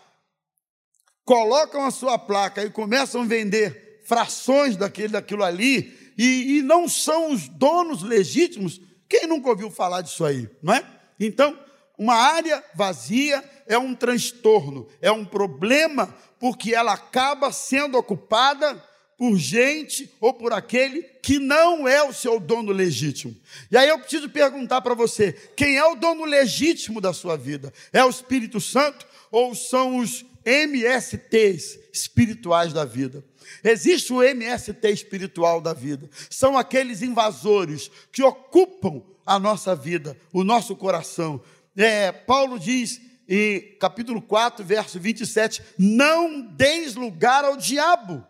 colocam 1.23 1.85
a 1.85 1.91
sua 1.91 2.17
placa 2.17 2.63
e 2.63 2.71
começam 2.71 3.21
a 3.21 3.25
vender 3.25 4.01
frações 4.03 4.75
daquele, 4.75 5.09
daquilo 5.09 5.43
ali, 5.43 5.95
e, 6.17 6.57
e 6.57 6.61
não 6.63 6.89
são 6.89 7.31
os 7.31 7.47
donos 7.47 8.01
legítimos. 8.01 8.81
Quem 9.07 9.27
nunca 9.27 9.49
ouviu 9.49 9.69
falar 9.69 10.01
disso 10.01 10.25
aí, 10.25 10.49
não 10.61 10.73
é? 10.73 10.83
Então, 11.19 11.57
uma 11.97 12.15
área 12.15 12.63
vazia 12.73 13.43
é 13.67 13.77
um 13.77 13.93
transtorno, 13.93 14.87
é 14.99 15.11
um 15.11 15.23
problema, 15.23 16.13
porque 16.39 16.73
ela 16.73 16.93
acaba 16.93 17.51
sendo 17.51 17.97
ocupada 17.97 18.83
por 19.19 19.37
gente 19.37 20.09
ou 20.21 20.33
por 20.33 20.53
aquele 20.53 21.01
que 21.21 21.37
não 21.39 21.85
é 21.85 22.01
o 22.01 22.13
seu 22.13 22.39
dono 22.39 22.71
legítimo. 22.71 23.35
E 23.69 23.75
aí 23.75 23.89
eu 23.89 23.99
preciso 23.99 24.29
perguntar 24.29 24.79
para 24.79 24.95
você: 24.95 25.33
quem 25.57 25.75
é 25.75 25.83
o 25.83 25.95
dono 25.95 26.23
legítimo 26.23 27.01
da 27.01 27.11
sua 27.11 27.35
vida? 27.35 27.73
É 27.91 28.01
o 28.01 28.09
Espírito 28.09 28.61
Santo 28.61 29.05
ou 29.29 29.53
são 29.53 29.97
os 29.97 30.25
MSTs 30.45 31.77
espirituais 31.91 32.71
da 32.71 32.85
vida? 32.85 33.21
Existe 33.61 34.13
o 34.13 34.23
MST 34.23 34.89
espiritual 34.89 35.59
da 35.59 35.73
vida. 35.73 36.09
São 36.29 36.57
aqueles 36.57 37.01
invasores 37.01 37.91
que 38.13 38.23
ocupam 38.23 39.01
a 39.25 39.37
nossa 39.37 39.75
vida, 39.75 40.15
o 40.31 40.45
nosso 40.45 40.77
coração. 40.77 41.41
É, 41.75 42.13
Paulo 42.13 42.57
diz 42.57 43.01
em 43.27 43.75
capítulo 43.79 44.21
4, 44.21 44.63
verso 44.63 44.97
27, 44.97 45.61
não 45.77 46.41
deis 46.41 46.95
lugar 46.95 47.43
ao 47.43 47.57
diabo. 47.57 48.25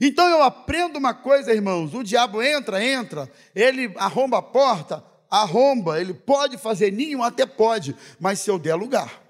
Então 0.00 0.28
eu 0.28 0.42
aprendo 0.42 0.98
uma 0.98 1.14
coisa, 1.14 1.52
irmãos: 1.52 1.94
o 1.94 2.02
diabo 2.02 2.42
entra, 2.42 2.84
entra, 2.84 3.30
ele 3.54 3.92
arromba 3.96 4.38
a 4.38 4.42
porta, 4.42 5.04
arromba, 5.30 6.00
ele 6.00 6.14
pode 6.14 6.56
fazer 6.56 6.92
ninho, 6.92 7.22
até 7.22 7.44
pode, 7.46 7.94
mas 8.20 8.40
se 8.40 8.50
eu 8.50 8.58
der 8.58 8.74
lugar, 8.74 9.22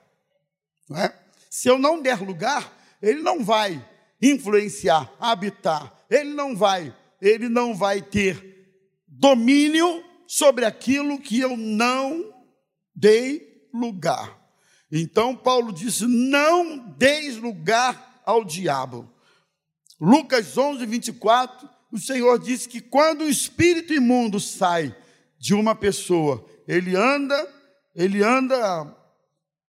não 0.89 0.99
é? 0.99 1.13
se 1.51 1.69
eu 1.69 1.79
não 1.79 2.01
der 2.01 2.21
lugar, 2.21 2.73
ele 3.01 3.23
não 3.23 3.45
vai 3.45 3.85
influenciar, 4.21 5.11
habitar, 5.19 5.93
ele 6.11 6.35
não 6.35 6.55
vai, 6.55 6.95
ele 7.21 7.49
não 7.49 7.75
vai 7.75 8.03
ter 8.03 8.49
domínio 9.07 10.05
sobre 10.27 10.65
aquilo 10.65 11.19
que 11.19 11.41
eu 11.41 11.57
não 11.57 12.35
dei 12.95 13.69
lugar. 13.73 14.39
Então 14.91 15.35
Paulo 15.35 15.73
disse: 15.73 16.07
não 16.07 16.79
deis 16.79 17.37
lugar 17.37 18.23
ao 18.25 18.45
diabo. 18.45 19.11
Lucas 20.01 20.57
11, 20.57 20.87
24, 20.87 21.69
o 21.91 21.99
Senhor 21.99 22.39
disse 22.39 22.69
que 22.69 22.81
quando 22.81 23.23
o 23.23 23.29
espírito 23.29 23.93
imundo 23.93 24.39
sai 24.39 24.95
de 25.39 25.55
uma 25.55 25.75
pessoa, 25.75 26.45
ele 26.67 26.95
anda, 26.95 27.49
ele 27.95 28.23
anda, 28.23 28.97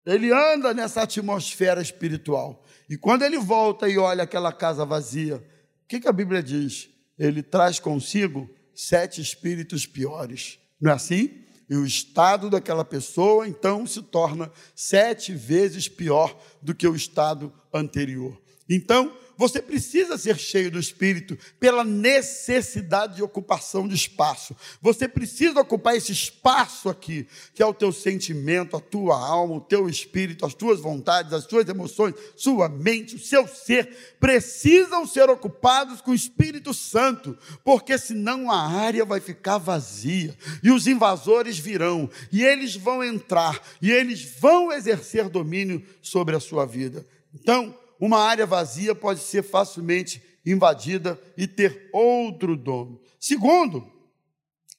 ele 0.06 0.32
anda 0.32 0.74
nessa 0.74 1.04
atmosfera 1.04 1.82
espiritual. 1.82 2.64
E 2.90 2.98
quando 2.98 3.24
ele 3.24 3.38
volta 3.38 3.88
e 3.88 3.98
olha 3.98 4.24
aquela 4.24 4.52
casa 4.52 4.86
vazia, 4.86 5.38
o 5.38 5.88
que, 5.88 6.00
que 6.00 6.08
a 6.08 6.14
Bíblia 6.14 6.42
diz? 6.42 6.90
Ele 7.18 7.42
traz 7.44 7.80
consigo 7.80 8.50
sete 8.76 9.22
espíritos 9.22 9.86
piores. 9.86 10.60
Não 10.80 10.92
é 10.92 10.94
assim? 10.94 11.44
E 11.70 11.76
o 11.76 11.86
estado 11.86 12.50
daquela 12.50 12.86
pessoa, 12.86 13.48
então, 13.48 13.86
se 13.86 14.02
torna 14.02 14.52
sete 14.74 15.34
vezes 15.34 15.90
pior 15.90 16.38
do 16.62 16.74
que 16.74 16.88
o 16.88 16.96
estado 16.96 17.54
anterior. 17.74 18.42
Então, 18.70 19.14
você 19.38 19.62
precisa 19.62 20.18
ser 20.18 20.38
cheio 20.38 20.72
do 20.72 20.80
Espírito 20.80 21.38
pela 21.60 21.84
necessidade 21.84 23.18
de 23.18 23.24
ocupação 23.24 23.88
de 23.88 23.94
espaço. 23.94 24.56
Você 24.82 25.08
precisa 25.08 25.62
ocupar 25.62 25.96
esse 25.96 26.12
espaço 26.12 26.90
aqui, 26.90 27.28
que 27.54 27.62
é 27.62 27.66
o 27.66 27.74
teu 27.74 27.92
sentimento, 27.92 28.76
a 28.76 28.80
tua 28.80 29.16
alma, 29.16 29.56
o 29.56 29.62
teu 29.62 29.88
espírito, 29.88 30.46
as 30.46 30.54
tuas 30.54 30.80
vontades, 30.80 31.34
as 31.34 31.46
tuas 31.46 31.70
emoções, 31.70 32.16
sua 32.36 32.68
mente, 32.68 33.16
o 33.16 33.20
seu 33.20 33.48
ser, 33.48 34.16
precisam 34.20 35.06
ser 35.06 35.30
ocupados 35.30 36.02
com 36.02 36.12
o 36.12 36.16
Espírito 36.16 36.74
Santo, 36.74 37.38
porque 37.64 37.98
senão 37.98 38.50
a 38.50 38.68
área 38.68 39.06
vai 39.06 39.20
ficar 39.20 39.58
vazia 39.58 40.36
e 40.64 40.72
os 40.72 40.88
invasores 40.88 41.60
virão 41.60 42.10
e 42.32 42.44
eles 42.44 42.76
vão 42.76 43.04
entrar 43.04 43.62
e 43.82 43.92
eles 43.92 44.24
vão 44.40 44.72
exercer 44.72 45.30
domínio 45.30 45.84
sobre 46.02 46.36
a 46.36 46.40
sua 46.40 46.66
vida. 46.66 47.06
Então, 47.34 47.76
uma 48.00 48.20
área 48.20 48.46
vazia 48.46 48.94
pode 48.94 49.22
ser 49.22 49.44
facilmente 49.44 50.22
invadida 50.46 51.20
e 51.36 51.48
ter 51.48 51.90
outro 51.92 52.56
dono. 52.56 53.02
Segundo, 53.20 53.92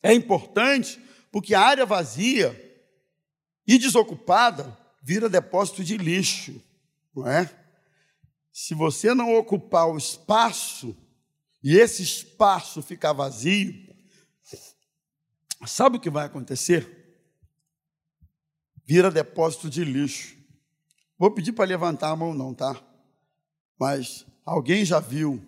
é 0.03 0.13
importante 0.15 1.01
porque 1.31 1.55
a 1.55 1.61
área 1.61 1.85
vazia 1.85 2.65
e 3.67 3.79
desocupada 3.79 4.77
vira 5.03 5.29
depósito 5.29 5.85
de 5.85 5.97
lixo, 5.97 6.63
não 7.15 7.27
é? 7.27 7.51
Se 8.53 8.75
você 8.75 9.15
não 9.15 9.37
ocupar 9.37 9.89
o 9.89 9.97
espaço 9.97 10.97
e 11.63 11.77
esse 11.77 12.03
espaço 12.03 12.83
ficar 12.83 13.13
vazio, 13.13 13.75
sabe 15.67 15.97
o 15.97 16.01
que 16.01 16.11
vai 16.11 16.27
acontecer? 16.27 16.97
Vira 18.85 19.11
depósito 19.11 19.69
de 19.69 19.85
lixo. 19.85 20.37
Vou 21.19 21.31
pedir 21.31 21.53
para 21.53 21.67
levantar 21.67 22.11
a 22.11 22.17
mão, 22.17 22.33
não, 22.33 22.55
tá? 22.55 22.81
Mas 23.79 24.27
alguém 24.45 24.85
já 24.85 24.99
viu, 24.99 25.41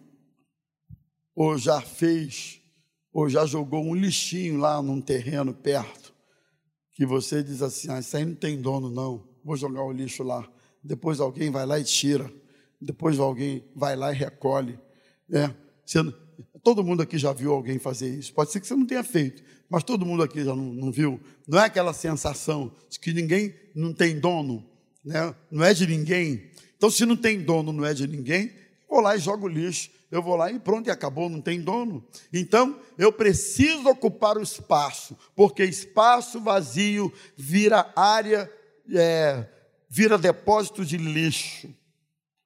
ou 1.34 1.58
já 1.58 1.80
fez, 1.80 2.60
ou 3.12 3.28
já 3.28 3.44
jogou 3.44 3.82
um 3.82 3.94
lixinho 3.94 4.58
lá 4.58 4.80
num 4.80 5.00
terreno 5.00 5.52
perto, 5.52 6.14
que 6.92 7.04
você 7.04 7.42
diz 7.42 7.62
assim: 7.62 7.90
ah, 7.90 7.98
isso 7.98 8.16
aí 8.16 8.24
não 8.24 8.34
tem 8.34 8.60
dono, 8.60 8.90
não, 8.90 9.26
vou 9.44 9.56
jogar 9.56 9.82
o 9.82 9.92
lixo 9.92 10.22
lá. 10.22 10.48
Depois 10.82 11.20
alguém 11.20 11.50
vai 11.50 11.66
lá 11.66 11.78
e 11.78 11.84
tira, 11.84 12.32
depois 12.80 13.18
alguém 13.18 13.64
vai 13.74 13.96
lá 13.96 14.12
e 14.12 14.16
recolhe. 14.16 14.78
É, 15.32 15.52
todo 16.62 16.84
mundo 16.84 17.02
aqui 17.02 17.18
já 17.18 17.32
viu 17.32 17.52
alguém 17.52 17.78
fazer 17.78 18.08
isso. 18.08 18.32
Pode 18.32 18.50
ser 18.50 18.60
que 18.60 18.66
você 18.66 18.74
não 18.74 18.86
tenha 18.86 19.04
feito, 19.04 19.42
mas 19.68 19.82
todo 19.82 20.06
mundo 20.06 20.22
aqui 20.22 20.44
já 20.44 20.54
não, 20.54 20.72
não 20.72 20.90
viu. 20.90 21.20
Não 21.46 21.58
é 21.58 21.64
aquela 21.64 21.92
sensação 21.92 22.74
de 22.88 22.98
que 22.98 23.12
ninguém 23.12 23.54
não 23.74 23.92
tem 23.92 24.18
dono, 24.18 24.64
né? 25.04 25.34
não 25.50 25.64
é 25.64 25.74
de 25.74 25.86
ninguém, 25.86 26.50
então, 26.80 26.88
se 26.88 27.04
não 27.04 27.14
tem 27.14 27.42
dono, 27.42 27.74
não 27.74 27.84
é 27.84 27.92
de 27.92 28.06
ninguém, 28.06 28.50
vou 28.88 29.02
lá 29.02 29.14
e 29.14 29.18
jogo 29.18 29.46
lixo. 29.46 29.90
Eu 30.10 30.22
vou 30.22 30.34
lá 30.34 30.50
e 30.50 30.58
pronto, 30.58 30.86
e 30.86 30.90
acabou, 30.90 31.28
não 31.28 31.38
tem 31.38 31.60
dono. 31.60 32.02
Então, 32.32 32.80
eu 32.96 33.12
preciso 33.12 33.86
ocupar 33.86 34.38
o 34.38 34.42
espaço, 34.42 35.14
porque 35.36 35.62
espaço 35.62 36.40
vazio 36.40 37.12
vira 37.36 37.92
área, 37.94 38.50
é, 38.90 39.46
vira 39.90 40.16
depósito 40.16 40.82
de 40.82 40.96
lixo. 40.96 41.68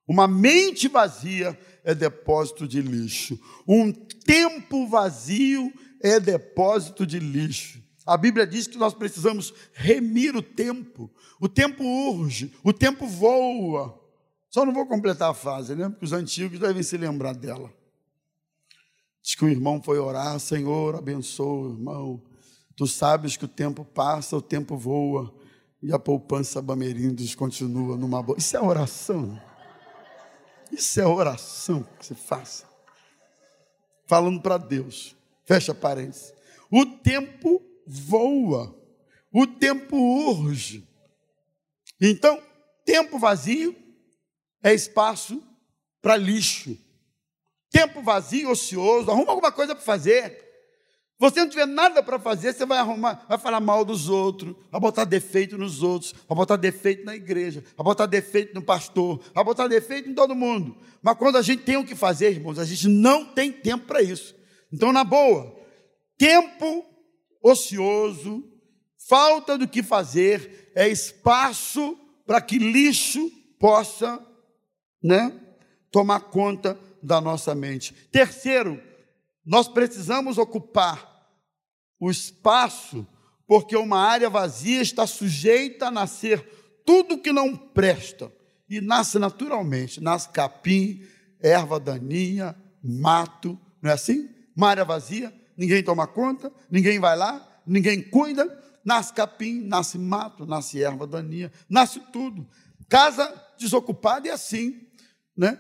Uma 0.05 0.27
mente 0.27 0.89
vazia 0.89 1.57
é 1.85 1.95
depósito 1.95 2.67
de 2.67 2.83
lixo. 2.83 3.39
Um 3.69 3.93
tempo 3.93 4.89
vazio 4.89 5.73
é 6.03 6.19
depósito 6.19 7.07
de 7.07 7.21
lixo. 7.21 7.81
A 8.05 8.17
Bíblia 8.17 8.49
diz 8.49 8.67
que 8.67 8.77
nós 8.77 8.95
precisamos 8.95 9.55
remir 9.73 10.35
o 10.35 10.43
tempo. 10.43 11.09
O 11.39 11.49
tempo 11.49 11.85
urge, 11.85 12.53
o 12.65 12.73
tempo 12.73 13.07
voa. 13.07 14.03
Só 14.55 14.65
não 14.65 14.73
vou 14.73 14.87
completar 14.87 15.33
a 15.33 15.35
frase, 15.35 15.75
né? 15.75 15.89
Porque 15.89 16.05
os 16.05 16.13
antigos 16.13 16.61
devem 16.61 16.81
se 16.81 16.97
lembrar 16.97 17.35
dela. 17.35 17.75
Diz 19.21 19.35
que 19.35 19.45
o 19.45 19.49
irmão 19.49 19.83
foi 19.83 19.99
orar, 19.99 20.39
Senhor, 20.39 20.95
abençoa 20.95 21.71
o 21.71 21.73
irmão. 21.73 22.23
Tu 22.77 22.87
sabes 22.87 23.37
que 23.37 23.47
o 23.47 23.49
tempo 23.49 23.85
passa, 23.85 24.37
o 24.37 24.41
tempo 24.41 24.77
voa, 24.77 25.35
e 25.83 25.93
a 25.93 25.99
poupança 25.99 26.63
Bamerindos 26.63 27.35
continua 27.35 27.97
numa 27.97 28.23
boa. 28.23 28.39
Isso 28.39 28.57
é 28.57 28.61
oração. 28.61 29.43
Isso 30.71 31.01
é 31.01 31.05
oração 31.05 31.85
que 31.99 32.07
se 32.07 32.15
faça. 32.15 32.65
Falando 34.07 34.41
para 34.41 34.57
Deus. 34.57 35.17
Fecha 35.45 35.75
parênteses. 35.75 36.33
O 36.71 36.87
tempo 36.87 37.61
voa. 37.85 38.73
O 39.33 39.49
tempo 39.49 39.97
urge. 39.97 40.87
Então, 42.01 42.41
tempo 42.85 43.19
vazio 43.19 43.83
é 44.65 44.73
espaço 44.73 45.43
para 46.01 46.17
lixo. 46.17 46.77
Tempo 47.71 48.03
vazio, 48.03 48.51
ocioso, 48.51 49.11
arruma 49.11 49.31
alguma 49.31 49.53
coisa 49.53 49.75
para 49.75 49.85
fazer. 49.85 50.43
Você 51.19 51.41
não 51.41 51.49
tiver 51.49 51.67
nada 51.67 52.03
para 52.03 52.19
fazer, 52.19 52.53
você 52.53 52.67
vai 52.67 52.79
arrumar, 52.79 53.25
vai 53.29 53.39
falar 53.39 53.61
mal 53.61 53.85
dos 53.85 54.09
outros, 54.09 54.57
vai 54.71 54.81
botar 54.81 55.05
defeito 55.05 55.57
nos 55.57 55.83
outros, 55.83 56.13
vai 56.29 56.37
botar 56.37 56.57
defeito 56.57 57.05
na 57.05 57.15
igreja, 57.15 57.63
vai 57.77 57.85
botar 57.85 58.07
defeito 58.07 58.55
no 58.55 58.63
pastor, 58.63 59.21
vai 59.33 59.45
botar 59.45 59.69
defeito 59.69 60.09
em 60.09 60.15
todo 60.15 60.35
mundo. 60.35 60.77
Mas 61.01 61.17
quando 61.17 61.37
a 61.37 61.43
gente 61.43 61.63
tem 61.63 61.77
o 61.77 61.85
que 61.85 61.95
fazer, 61.95 62.33
irmãos, 62.33 62.59
a 62.59 62.65
gente 62.65 62.89
não 62.89 63.25
tem 63.25 63.53
tempo 63.53 63.87
para 63.87 64.03
isso. 64.03 64.35
Então, 64.73 64.93
na 64.93 65.05
boa, 65.05 65.57
tempo 66.19 66.85
ocioso, 67.43 68.43
falta 69.09 69.57
do 69.57 69.69
que 69.69 69.83
fazer, 69.83 70.73
é 70.75 70.89
espaço 70.89 71.97
para 72.27 72.41
que 72.41 72.59
lixo 72.59 73.31
possa 73.59 74.21
né, 75.05 75.39
tomar 75.91 76.21
conta 76.21 76.79
da 77.03 77.21
nossa 77.21 77.55
mente. 77.55 77.93
Terceiro, 78.11 78.83
nós 79.45 79.69
precisamos 79.69 80.39
ocupar 80.39 81.29
o 82.01 82.11
espaço, 82.11 83.07
porque 83.47 83.77
uma 83.77 83.99
área 83.99 84.31
vazia 84.31 84.81
está 84.81 85.07
sujeita 85.07 85.89
a 85.89 85.91
nascer 85.91 86.41
tudo 86.87 87.19
que 87.19 87.31
não 87.31 87.55
presta. 87.55 88.33
E 88.69 88.81
nasce 88.81 89.19
naturalmente, 89.19 90.03
nasce 90.03 90.31
capim, 90.31 91.03
erva 91.39 91.79
daninha, 91.79 92.57
mato, 92.83 93.59
não 93.83 93.91
é 93.91 93.95
assim? 93.95 94.31
Uma 94.57 94.71
área 94.71 94.85
vazia, 94.87 95.33
ninguém 95.55 95.83
toma 95.83 96.07
conta, 96.07 96.51
ninguém 96.71 96.99
vai 96.99 97.15
lá, 97.15 97.47
ninguém 97.67 98.03
cuida, 98.03 98.59
nasce 98.83 99.13
capim, 99.13 99.61
nasce 99.61 99.99
mato, 99.99 100.47
nasce 100.47 100.83
erva 100.83 101.07
daninha, 101.07 101.53
nasce 101.69 102.01
tudo. 102.11 102.49
Casa 102.89 103.33
desocupada 103.59 104.29
é 104.29 104.31
assim 104.31 104.84
né? 105.37 105.59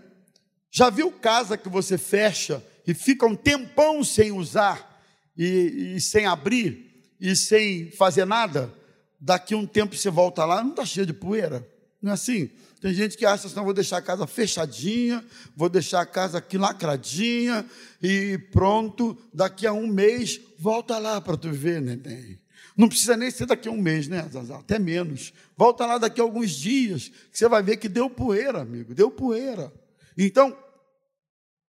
Já 0.70 0.90
viu 0.90 1.10
casa 1.12 1.56
que 1.56 1.68
você 1.68 1.96
fecha 1.96 2.64
e 2.86 2.94
fica 2.94 3.26
um 3.26 3.36
tempão 3.36 4.02
sem 4.02 4.32
usar 4.32 5.02
e, 5.36 5.94
e 5.96 6.00
sem 6.00 6.26
abrir 6.26 7.02
e 7.20 7.34
sem 7.36 7.90
fazer 7.92 8.24
nada? 8.24 8.72
Daqui 9.20 9.54
um 9.54 9.66
tempo 9.66 9.96
você 9.96 10.10
volta 10.10 10.44
lá, 10.44 10.62
não 10.62 10.70
está 10.70 10.84
cheio 10.84 11.06
de 11.06 11.12
poeira. 11.12 11.66
Não 12.02 12.10
é 12.10 12.14
assim? 12.14 12.50
Tem 12.80 12.92
gente 12.92 13.16
que 13.16 13.24
acha 13.24 13.46
assim, 13.46 13.56
não, 13.56 13.64
vou 13.64 13.72
deixar 13.72 13.96
a 13.96 14.02
casa 14.02 14.26
fechadinha, 14.26 15.24
vou 15.56 15.70
deixar 15.70 16.02
a 16.02 16.06
casa 16.06 16.36
aqui 16.36 16.58
lacradinha 16.58 17.64
e 18.02 18.36
pronto, 18.52 19.16
daqui 19.32 19.66
a 19.66 19.72
um 19.72 19.86
mês, 19.86 20.38
volta 20.58 20.98
lá 20.98 21.18
para 21.18 21.34
tu 21.34 21.50
ver, 21.50 21.80
neném. 21.80 22.38
Não 22.76 22.88
precisa 22.88 23.16
nem 23.16 23.30
ser 23.30 23.46
daqui 23.46 23.68
a 23.68 23.70
um 23.70 23.80
mês, 23.80 24.08
né? 24.08 24.28
Até 24.58 24.78
menos. 24.78 25.32
Volta 25.56 25.86
lá 25.86 25.98
daqui 25.98 26.20
a 26.20 26.24
alguns 26.24 26.50
dias, 26.50 27.08
que 27.08 27.38
você 27.38 27.48
vai 27.48 27.62
ver 27.62 27.76
que 27.76 27.88
deu 27.88 28.10
poeira, 28.10 28.60
amigo, 28.60 28.94
deu 28.94 29.10
poeira. 29.10 29.72
Então, 30.18 30.56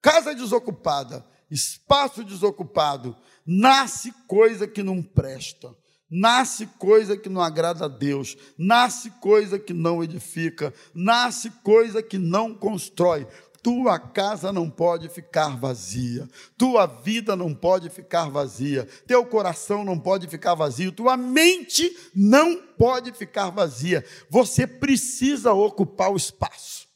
casa 0.01 0.33
desocupada, 0.33 1.25
espaço 1.49 2.23
desocupado, 2.23 3.15
nasce 3.45 4.11
coisa 4.27 4.67
que 4.67 4.81
não 4.81 5.01
presta, 5.01 5.75
nasce 6.09 6.65
coisa 6.79 7.15
que 7.15 7.29
não 7.29 7.41
agrada 7.41 7.85
a 7.85 7.87
Deus, 7.87 8.35
nasce 8.57 9.11
coisa 9.21 9.59
que 9.59 9.73
não 9.73 10.03
edifica, 10.03 10.73
nasce 10.93 11.51
coisa 11.63 12.01
que 12.01 12.17
não 12.17 12.53
constrói. 12.53 13.27
Tua 13.65 13.97
casa 13.97 14.53
não 14.53 14.69
pode 14.69 15.09
ficar 15.09 15.57
vazia, 15.57 16.29
tua 16.55 16.85
vida 16.85 17.35
não 17.35 17.51
pode 17.51 17.89
ficar 17.89 18.29
vazia, 18.29 18.85
teu 19.07 19.25
coração 19.25 19.83
não 19.83 19.99
pode 19.99 20.27
ficar 20.27 20.53
vazio, 20.53 20.91
tua 20.91 21.17
mente 21.17 21.91
não 22.13 22.61
pode 22.61 23.11
ficar 23.11 23.49
vazia. 23.49 24.05
Você 24.29 24.67
precisa 24.67 25.51
ocupar 25.51 26.11
o 26.11 26.15
espaço. 26.15 26.87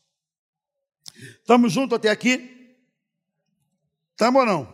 Estamos 1.41 1.73
juntos 1.73 1.95
até 1.95 2.11
aqui? 2.11 2.77
Estamos 4.11 4.41
ou 4.41 4.45
não? 4.45 4.65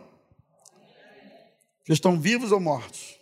Vocês 1.82 1.96
estão 1.96 2.20
vivos 2.20 2.52
ou 2.52 2.60
mortos? 2.60 3.18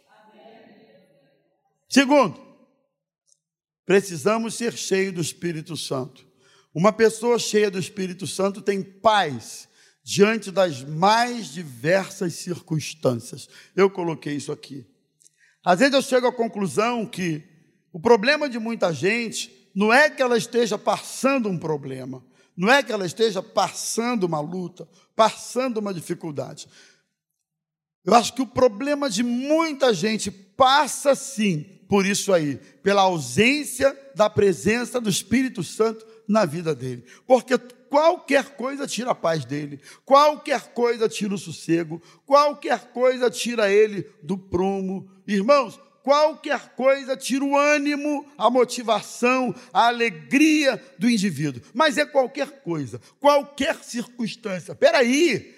Segundo, 1.88 2.44
precisamos 3.86 4.56
ser 4.56 4.72
cheios 4.72 5.14
do 5.14 5.20
Espírito 5.20 5.76
Santo. 5.76 6.33
Uma 6.74 6.92
pessoa 6.92 7.38
cheia 7.38 7.70
do 7.70 7.78
Espírito 7.78 8.26
Santo 8.26 8.60
tem 8.60 8.82
paz 8.82 9.68
diante 10.02 10.50
das 10.50 10.82
mais 10.82 11.46
diversas 11.46 12.34
circunstâncias. 12.34 13.48
Eu 13.76 13.88
coloquei 13.88 14.34
isso 14.34 14.50
aqui. 14.50 14.84
Às 15.64 15.78
vezes 15.78 15.94
eu 15.94 16.02
chego 16.02 16.26
à 16.26 16.32
conclusão 16.32 17.06
que 17.06 17.44
o 17.92 18.00
problema 18.00 18.48
de 18.48 18.58
muita 18.58 18.92
gente 18.92 19.70
não 19.72 19.92
é 19.92 20.10
que 20.10 20.20
ela 20.20 20.36
esteja 20.36 20.76
passando 20.76 21.48
um 21.48 21.56
problema, 21.56 22.24
não 22.56 22.70
é 22.70 22.82
que 22.82 22.92
ela 22.92 23.06
esteja 23.06 23.40
passando 23.40 24.24
uma 24.24 24.40
luta, 24.40 24.88
passando 25.14 25.78
uma 25.78 25.94
dificuldade. 25.94 26.68
Eu 28.04 28.14
acho 28.14 28.34
que 28.34 28.42
o 28.42 28.46
problema 28.46 29.08
de 29.08 29.22
muita 29.22 29.94
gente 29.94 30.30
passa 30.30 31.14
sim 31.14 31.62
por 31.88 32.04
isso 32.04 32.32
aí, 32.32 32.56
pela 32.82 33.02
ausência 33.02 33.96
da 34.14 34.28
presença 34.28 35.00
do 35.00 35.08
Espírito 35.08 35.62
Santo 35.62 36.04
na 36.28 36.44
vida 36.44 36.74
dele. 36.74 37.04
Porque 37.26 37.58
qualquer 37.88 38.56
coisa 38.56 38.86
tira 38.86 39.10
a 39.12 39.14
paz 39.14 39.44
dele, 39.44 39.80
qualquer 40.04 40.72
coisa 40.72 41.08
tira 41.08 41.34
o 41.34 41.38
sossego, 41.38 42.02
qualquer 42.26 42.92
coisa 42.92 43.30
tira 43.30 43.70
ele 43.70 44.08
do 44.22 44.36
prumo. 44.36 45.08
Irmãos, 45.26 45.78
qualquer 46.02 46.74
coisa 46.74 47.16
tira 47.16 47.44
o 47.44 47.56
ânimo, 47.56 48.26
a 48.36 48.50
motivação, 48.50 49.54
a 49.72 49.86
alegria 49.86 50.82
do 50.98 51.08
indivíduo. 51.08 51.62
Mas 51.72 51.96
é 51.96 52.04
qualquer 52.04 52.62
coisa, 52.62 53.00
qualquer 53.20 53.76
circunstância. 53.76 54.72
Espera 54.72 54.98
aí, 54.98 55.54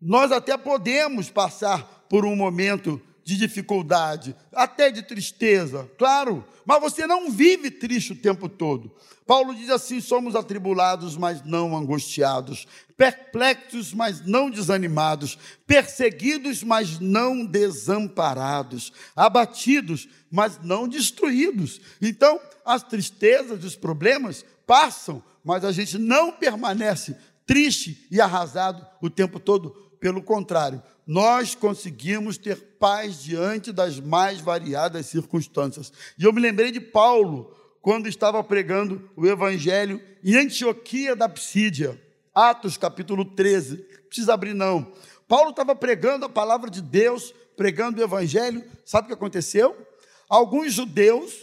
nós 0.00 0.30
até 0.32 0.56
podemos 0.56 1.30
passar 1.30 2.06
por 2.08 2.24
um 2.24 2.36
momento 2.36 3.00
de 3.24 3.36
dificuldade, 3.36 4.34
até 4.52 4.90
de 4.90 5.02
tristeza, 5.02 5.88
claro, 5.98 6.44
mas 6.64 6.80
você 6.80 7.06
não 7.06 7.30
vive 7.30 7.70
triste 7.70 8.12
o 8.12 8.16
tempo 8.16 8.48
todo. 8.48 8.92
Paulo 9.26 9.54
diz 9.54 9.70
assim: 9.70 10.00
somos 10.00 10.34
atribulados, 10.34 11.16
mas 11.16 11.44
não 11.44 11.76
angustiados, 11.76 12.66
perplexos, 12.96 13.94
mas 13.94 14.26
não 14.26 14.50
desanimados, 14.50 15.38
perseguidos, 15.66 16.62
mas 16.62 16.98
não 16.98 17.46
desamparados, 17.46 18.92
abatidos, 19.14 20.08
mas 20.30 20.58
não 20.62 20.88
destruídos. 20.88 21.80
Então, 22.02 22.40
as 22.64 22.82
tristezas, 22.82 23.64
os 23.64 23.76
problemas 23.76 24.44
passam, 24.66 25.22
mas 25.44 25.64
a 25.64 25.72
gente 25.72 25.96
não 25.96 26.32
permanece 26.32 27.16
triste 27.46 28.06
e 28.10 28.20
arrasado 28.20 28.86
o 29.00 29.10
tempo 29.10 29.40
todo. 29.40 29.89
Pelo 30.00 30.22
contrário, 30.22 30.82
nós 31.06 31.54
conseguimos 31.54 32.38
ter 32.38 32.56
paz 32.78 33.22
diante 33.22 33.70
das 33.70 34.00
mais 34.00 34.40
variadas 34.40 35.06
circunstâncias. 35.06 35.92
E 36.18 36.24
eu 36.24 36.32
me 36.32 36.40
lembrei 36.40 36.72
de 36.72 36.80
Paulo, 36.80 37.54
quando 37.82 38.08
estava 38.08 38.42
pregando 38.42 39.10
o 39.16 39.26
evangelho 39.26 40.00
em 40.24 40.36
Antioquia 40.36 41.14
da 41.14 41.28
Psídia, 41.28 42.00
Atos 42.34 42.76
capítulo 42.76 43.24
13. 43.24 43.76
Não 43.76 44.06
precisa 44.06 44.34
abrir, 44.34 44.54
não. 44.54 44.92
Paulo 45.28 45.50
estava 45.50 45.74
pregando 45.74 46.26
a 46.26 46.28
palavra 46.28 46.70
de 46.70 46.80
Deus, 46.80 47.34
pregando 47.56 48.00
o 48.00 48.04
evangelho. 48.04 48.64
Sabe 48.84 49.04
o 49.04 49.08
que 49.08 49.14
aconteceu? 49.14 49.76
Alguns 50.28 50.72
judeus 50.72 51.34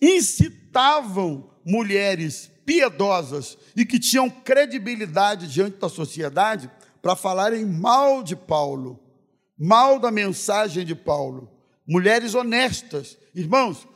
incitavam 0.00 1.50
mulheres 1.64 2.50
piedosas 2.64 3.58
e 3.76 3.84
que 3.84 3.98
tinham 3.98 4.28
credibilidade 4.28 5.46
diante 5.46 5.78
da 5.78 5.88
sociedade 5.88 6.70
para 7.08 7.16
falarem 7.16 7.64
mal 7.64 8.22
de 8.22 8.36
Paulo, 8.36 9.00
mal 9.58 9.98
da 9.98 10.10
mensagem 10.10 10.84
de 10.84 10.94
Paulo. 10.94 11.50
Mulheres 11.86 12.34
honestas. 12.34 13.16
Irmãos, 13.34 13.88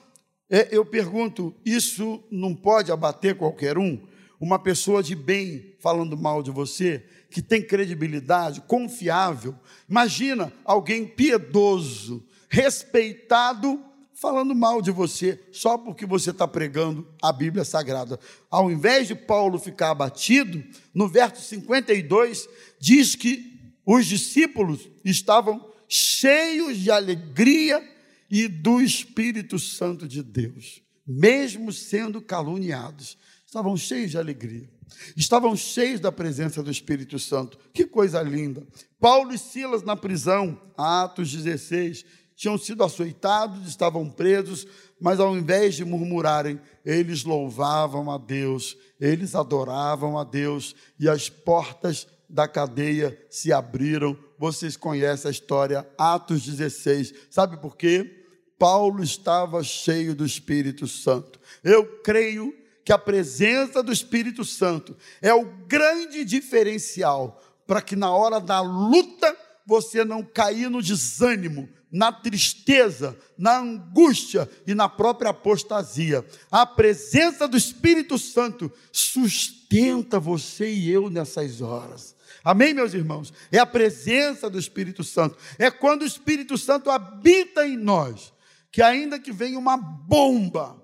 é, 0.49 0.69
eu 0.71 0.83
pergunto: 0.83 1.55
isso 1.63 2.25
não 2.31 2.55
pode 2.55 2.91
abater 2.91 3.37
qualquer 3.37 3.77
um? 3.77 4.01
Uma 4.41 4.59
pessoa 4.59 5.03
de 5.03 5.15
bem 5.15 5.77
falando 5.79 6.17
mal 6.17 6.43
de 6.43 6.51
você, 6.51 7.05
que 7.31 7.43
tem 7.43 7.61
credibilidade, 7.61 8.63
confiável. 8.63 9.55
Imagina 9.87 10.51
alguém 10.65 11.07
piedoso, 11.07 12.27
respeitado, 12.49 13.79
falando 14.23 14.55
mal 14.55 14.81
de 14.81 14.93
você, 14.93 15.39
só 15.51 15.77
porque 15.77 16.07
você 16.07 16.31
está 16.31 16.47
pregando 16.47 17.07
a 17.21 17.33
Bíblia 17.33 17.65
Sagrada. 17.65 18.21
Ao 18.49 18.71
invés 18.71 19.09
de 19.09 19.17
Paulo 19.17 19.59
ficar 19.59 19.91
abatido, 19.91 20.63
no 20.95 21.09
verso 21.09 21.43
52, 21.43 22.49
diz 22.83 23.15
que 23.15 23.77
os 23.87 24.07
discípulos 24.07 24.91
estavam 25.05 25.73
cheios 25.89 26.79
de 26.79 26.91
alegria 26.91 27.81
e 28.29 28.49
do 28.49 28.81
Espírito 28.81 29.57
Santo 29.57 30.09
de 30.09 30.21
Deus, 30.21 30.83
mesmo 31.07 31.73
sendo 31.73 32.21
caluniados, 32.21 33.17
estavam 33.47 33.77
cheios 33.77 34.11
de 34.11 34.19
alegria. 34.19 34.69
Estavam 35.17 35.55
cheios 35.55 36.01
da 36.01 36.11
presença 36.11 36.61
do 36.61 36.73
Espírito 36.73 37.21
Santo. 37.21 37.57
Que 37.73 37.87
coisa 37.87 38.21
linda. 38.21 38.67
Paulo 38.99 39.33
e 39.33 39.39
Silas 39.39 39.85
na 39.85 39.95
prisão, 39.95 40.61
Atos 40.77 41.31
16, 41.31 42.05
tinham 42.35 42.59
sido 42.59 42.83
açoitados, 42.83 43.69
estavam 43.69 44.11
presos, 44.11 44.67
mas 45.01 45.21
ao 45.21 45.37
invés 45.37 45.77
de 45.77 45.85
murmurarem, 45.85 46.61
eles 46.85 47.23
louvavam 47.23 48.11
a 48.11 48.19
Deus, 48.19 48.77
eles 49.01 49.37
adoravam 49.37 50.19
a 50.19 50.25
Deus, 50.25 50.75
e 50.99 51.09
as 51.09 51.29
portas 51.29 52.09
da 52.33 52.49
cadeia 52.49 53.17
se 53.29 53.53
abriram. 53.53 54.17
Vocês 54.39 54.77
conhecem 54.77 55.29
a 55.29 55.33
história, 55.33 55.87
Atos 55.99 56.43
16. 56.43 57.13
Sabe 57.31 57.59
por 57.59 57.77
quê? 57.77 58.25
Paulo 58.59 59.03
estava 59.03 59.63
cheio 59.63 60.15
do 60.15 60.25
Espírito 60.25 60.89
Santo. 60.89 61.39
Eu 61.63 62.01
creio 62.01 62.57
que 62.85 62.93
a 62.93 62.99
presença 62.99 63.83
do 63.83 63.93
Espírito 63.93 64.45
Santo 64.45 64.97
é 65.21 65.35
o 65.35 65.45
grande 65.67 66.25
diferencial 66.25 67.41
para 67.67 67.83
que 67.83 67.95
na 67.95 68.11
hora 68.11 68.41
da 68.41 68.61
luta 68.61 69.37
você 69.67 70.05
não 70.05 70.23
cair 70.23 70.69
no 70.69 70.83
desânimo, 70.83 71.69
na 71.91 72.11
tristeza, 72.11 73.17
na 73.37 73.59
angústia 73.59 74.49
e 74.67 74.75
na 74.75 74.89
própria 74.89 75.31
apostasia. 75.31 76.25
A 76.51 76.65
presença 76.65 77.47
do 77.47 77.57
Espírito 77.57 78.19
Santo 78.19 78.73
sustenta 78.91 80.19
você 80.19 80.73
e 80.73 80.91
eu 80.91 81.11
nessas 81.11 81.61
horas. 81.61 82.17
Amém, 82.45 82.75
meus 82.75 82.93
irmãos? 82.95 83.33
É 83.51 83.59
a 83.59 83.67
presença 83.67 84.51
do 84.51 84.59
Espírito 84.59 85.05
Santo. 85.05 85.37
É 85.59 85.71
quando 85.71 86.03
o 86.03 86.07
Espírito 86.07 86.59
Santo 86.59 86.91
habita 86.91 87.67
em 87.67 87.77
nós, 87.77 88.33
que 88.71 88.83
ainda 88.83 89.19
que 89.19 89.33
venha 89.33 89.59
uma 89.59 89.77
bomba, 89.77 90.83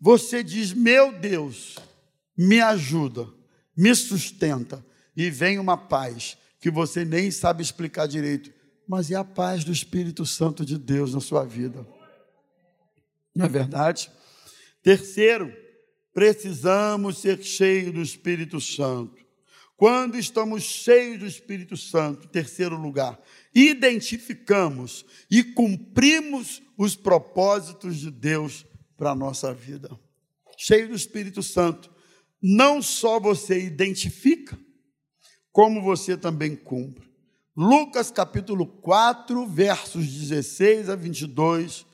você 0.00 0.42
diz: 0.42 0.72
Meu 0.72 1.12
Deus, 1.12 1.78
me 2.36 2.60
ajuda, 2.60 3.28
me 3.76 3.94
sustenta, 3.94 4.84
e 5.16 5.30
vem 5.30 5.58
uma 5.58 5.76
paz 5.76 6.36
que 6.58 6.70
você 6.70 7.04
nem 7.04 7.30
sabe 7.30 7.62
explicar 7.62 8.06
direito, 8.06 8.52
mas 8.88 9.10
é 9.10 9.14
a 9.14 9.24
paz 9.24 9.64
do 9.64 9.72
Espírito 9.72 10.26
Santo 10.26 10.64
de 10.64 10.78
Deus 10.78 11.14
na 11.14 11.20
sua 11.20 11.44
vida. 11.44 11.86
Não 13.34 13.46
é 13.46 13.48
verdade? 13.48 14.10
Terceiro, 14.82 15.54
precisamos 16.12 17.18
ser 17.18 17.42
cheios 17.42 17.92
do 17.92 18.02
Espírito 18.02 18.60
Santo. 18.60 19.21
Quando 19.82 20.16
estamos 20.16 20.62
cheios 20.62 21.18
do 21.18 21.26
Espírito 21.26 21.76
Santo, 21.76 22.28
terceiro 22.28 22.76
lugar, 22.76 23.20
identificamos 23.52 25.04
e 25.28 25.42
cumprimos 25.42 26.62
os 26.78 26.94
propósitos 26.94 27.96
de 27.96 28.08
Deus 28.08 28.64
para 28.96 29.10
a 29.10 29.14
nossa 29.16 29.52
vida. 29.52 29.90
Cheio 30.56 30.90
do 30.90 30.94
Espírito 30.94 31.42
Santo, 31.42 31.90
não 32.40 32.80
só 32.80 33.18
você 33.18 33.60
identifica, 33.60 34.56
como 35.50 35.82
você 35.82 36.16
também 36.16 36.54
cumpre. 36.54 37.10
Lucas 37.56 38.08
capítulo 38.08 38.64
4, 38.64 39.48
versos 39.48 40.06
16 40.06 40.90
a 40.90 40.94
22. 40.94 41.84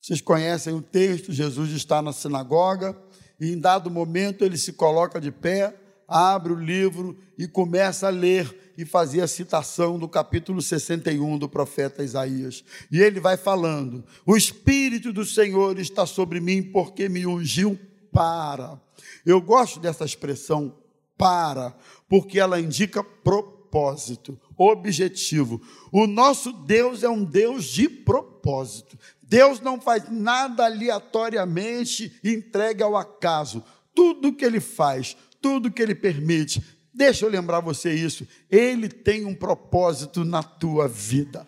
Vocês 0.00 0.20
conhecem 0.20 0.74
o 0.74 0.82
texto, 0.82 1.32
Jesus 1.32 1.70
está 1.70 2.02
na 2.02 2.12
sinagoga 2.12 3.00
e 3.38 3.52
em 3.52 3.60
dado 3.60 3.88
momento 3.88 4.44
ele 4.44 4.58
se 4.58 4.72
coloca 4.72 5.20
de 5.20 5.30
pé, 5.30 5.79
abre 6.10 6.52
o 6.52 6.58
livro 6.58 7.16
e 7.38 7.46
começa 7.46 8.08
a 8.08 8.10
ler 8.10 8.72
e 8.76 8.84
fazer 8.84 9.20
a 9.20 9.28
citação 9.28 9.96
do 9.96 10.08
capítulo 10.08 10.60
61 10.60 11.38
do 11.38 11.48
profeta 11.48 12.02
Isaías. 12.02 12.64
E 12.90 12.98
ele 13.00 13.20
vai 13.20 13.36
falando: 13.36 14.04
O 14.26 14.36
Espírito 14.36 15.12
do 15.12 15.24
Senhor 15.24 15.78
está 15.78 16.04
sobre 16.04 16.40
mim 16.40 16.62
porque 16.62 17.08
me 17.08 17.24
ungiu 17.24 17.78
para. 18.12 18.80
Eu 19.24 19.40
gosto 19.40 19.78
dessa 19.78 20.04
expressão 20.04 20.74
para, 21.16 21.76
porque 22.08 22.40
ela 22.40 22.60
indica 22.60 23.04
propósito, 23.04 24.40
objetivo. 24.56 25.60
O 25.92 26.06
nosso 26.06 26.52
Deus 26.52 27.04
é 27.04 27.08
um 27.08 27.22
Deus 27.22 27.66
de 27.66 27.88
propósito. 27.88 28.98
Deus 29.22 29.60
não 29.60 29.80
faz 29.80 30.10
nada 30.10 30.64
aleatoriamente 30.64 32.18
entregue 32.24 32.82
ao 32.82 32.96
acaso. 32.96 33.62
Tudo 33.94 34.32
que 34.32 34.44
ele 34.44 34.60
faz, 34.60 35.16
tudo 35.40 35.70
que 35.70 35.82
ele 35.82 35.94
permite, 35.94 36.62
deixa 36.92 37.24
eu 37.24 37.30
lembrar 37.30 37.60
você 37.60 37.92
isso, 37.92 38.26
ele 38.50 38.88
tem 38.88 39.24
um 39.24 39.34
propósito 39.34 40.24
na 40.24 40.42
tua 40.42 40.86
vida. 40.86 41.46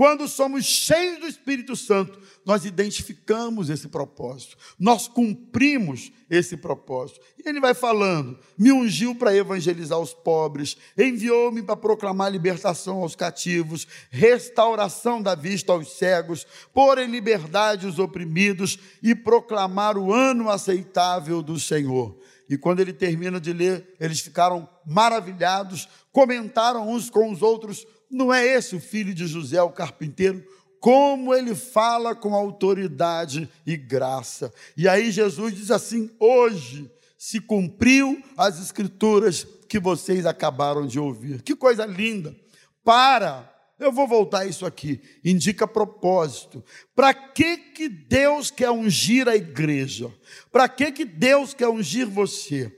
Quando 0.00 0.26
somos 0.26 0.64
cheios 0.64 1.20
do 1.20 1.26
Espírito 1.26 1.76
Santo, 1.76 2.18
nós 2.46 2.64
identificamos 2.64 3.68
esse 3.68 3.86
propósito, 3.86 4.56
nós 4.78 5.06
cumprimos 5.06 6.10
esse 6.30 6.56
propósito. 6.56 7.20
E 7.38 7.46
ele 7.46 7.60
vai 7.60 7.74
falando: 7.74 8.38
me 8.56 8.72
ungiu 8.72 9.14
para 9.14 9.36
evangelizar 9.36 9.98
os 9.98 10.14
pobres, 10.14 10.74
enviou-me 10.96 11.62
para 11.62 11.76
proclamar 11.76 12.32
libertação 12.32 13.02
aos 13.02 13.14
cativos, 13.14 13.86
restauração 14.08 15.20
da 15.20 15.34
vista 15.34 15.72
aos 15.74 15.98
cegos, 15.98 16.46
pôr 16.72 16.96
em 16.96 17.10
liberdade 17.10 17.86
os 17.86 17.98
oprimidos 17.98 18.78
e 19.02 19.14
proclamar 19.14 19.98
o 19.98 20.14
ano 20.14 20.48
aceitável 20.48 21.42
do 21.42 21.60
Senhor. 21.60 22.18
E 22.50 22.58
quando 22.58 22.80
ele 22.80 22.92
termina 22.92 23.40
de 23.40 23.52
ler, 23.52 23.94
eles 23.98 24.20
ficaram 24.20 24.68
maravilhados, 24.84 25.88
comentaram 26.12 26.90
uns 26.90 27.08
com 27.08 27.30
os 27.30 27.40
outros 27.40 27.86
não 28.10 28.34
é 28.34 28.44
esse 28.44 28.74
o 28.74 28.80
filho 28.80 29.14
de 29.14 29.26
José, 29.26 29.62
o 29.62 29.70
carpinteiro? 29.70 30.44
Como 30.80 31.32
ele 31.32 31.54
fala 31.54 32.14
com 32.14 32.34
autoridade 32.34 33.48
e 33.64 33.76
graça. 33.76 34.52
E 34.76 34.88
aí 34.88 35.10
Jesus 35.10 35.54
diz 35.54 35.70
assim: 35.70 36.10
hoje 36.18 36.90
se 37.16 37.38
cumpriu 37.38 38.20
as 38.36 38.58
escrituras 38.60 39.46
que 39.68 39.78
vocês 39.78 40.26
acabaram 40.26 40.86
de 40.86 40.98
ouvir. 40.98 41.42
Que 41.42 41.54
coisa 41.54 41.86
linda! 41.86 42.34
Para, 42.82 43.49
eu 43.80 43.90
vou 43.90 44.06
voltar 44.06 44.40
a 44.40 44.46
isso 44.46 44.66
aqui. 44.66 45.00
Indica 45.24 45.66
propósito. 45.66 46.62
Para 46.94 47.12
que 47.14 47.56
que 47.56 47.88
Deus 47.88 48.50
quer 48.50 48.70
ungir 48.70 49.26
a 49.26 49.34
igreja? 49.34 50.12
Para 50.52 50.68
que 50.68 50.92
que 50.92 51.04
Deus 51.04 51.54
quer 51.54 51.68
ungir 51.68 52.06
você? 52.06 52.70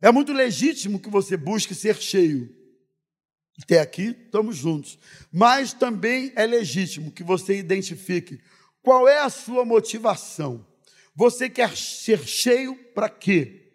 É 0.00 0.12
muito 0.12 0.32
legítimo 0.32 1.00
que 1.00 1.08
você 1.08 1.36
busque 1.36 1.74
ser 1.74 1.96
cheio. 1.96 2.54
Até 3.62 3.80
aqui 3.80 4.16
estamos 4.24 4.56
juntos. 4.56 4.98
Mas 5.32 5.72
também 5.72 6.32
é 6.36 6.44
legítimo 6.46 7.10
que 7.10 7.22
você 7.22 7.56
identifique 7.56 8.40
qual 8.82 9.08
é 9.08 9.20
a 9.20 9.30
sua 9.30 9.64
motivação. 9.64 10.66
Você 11.14 11.48
quer 11.48 11.76
ser 11.76 12.18
cheio 12.26 12.74
para 12.94 13.08
quê? 13.08 13.72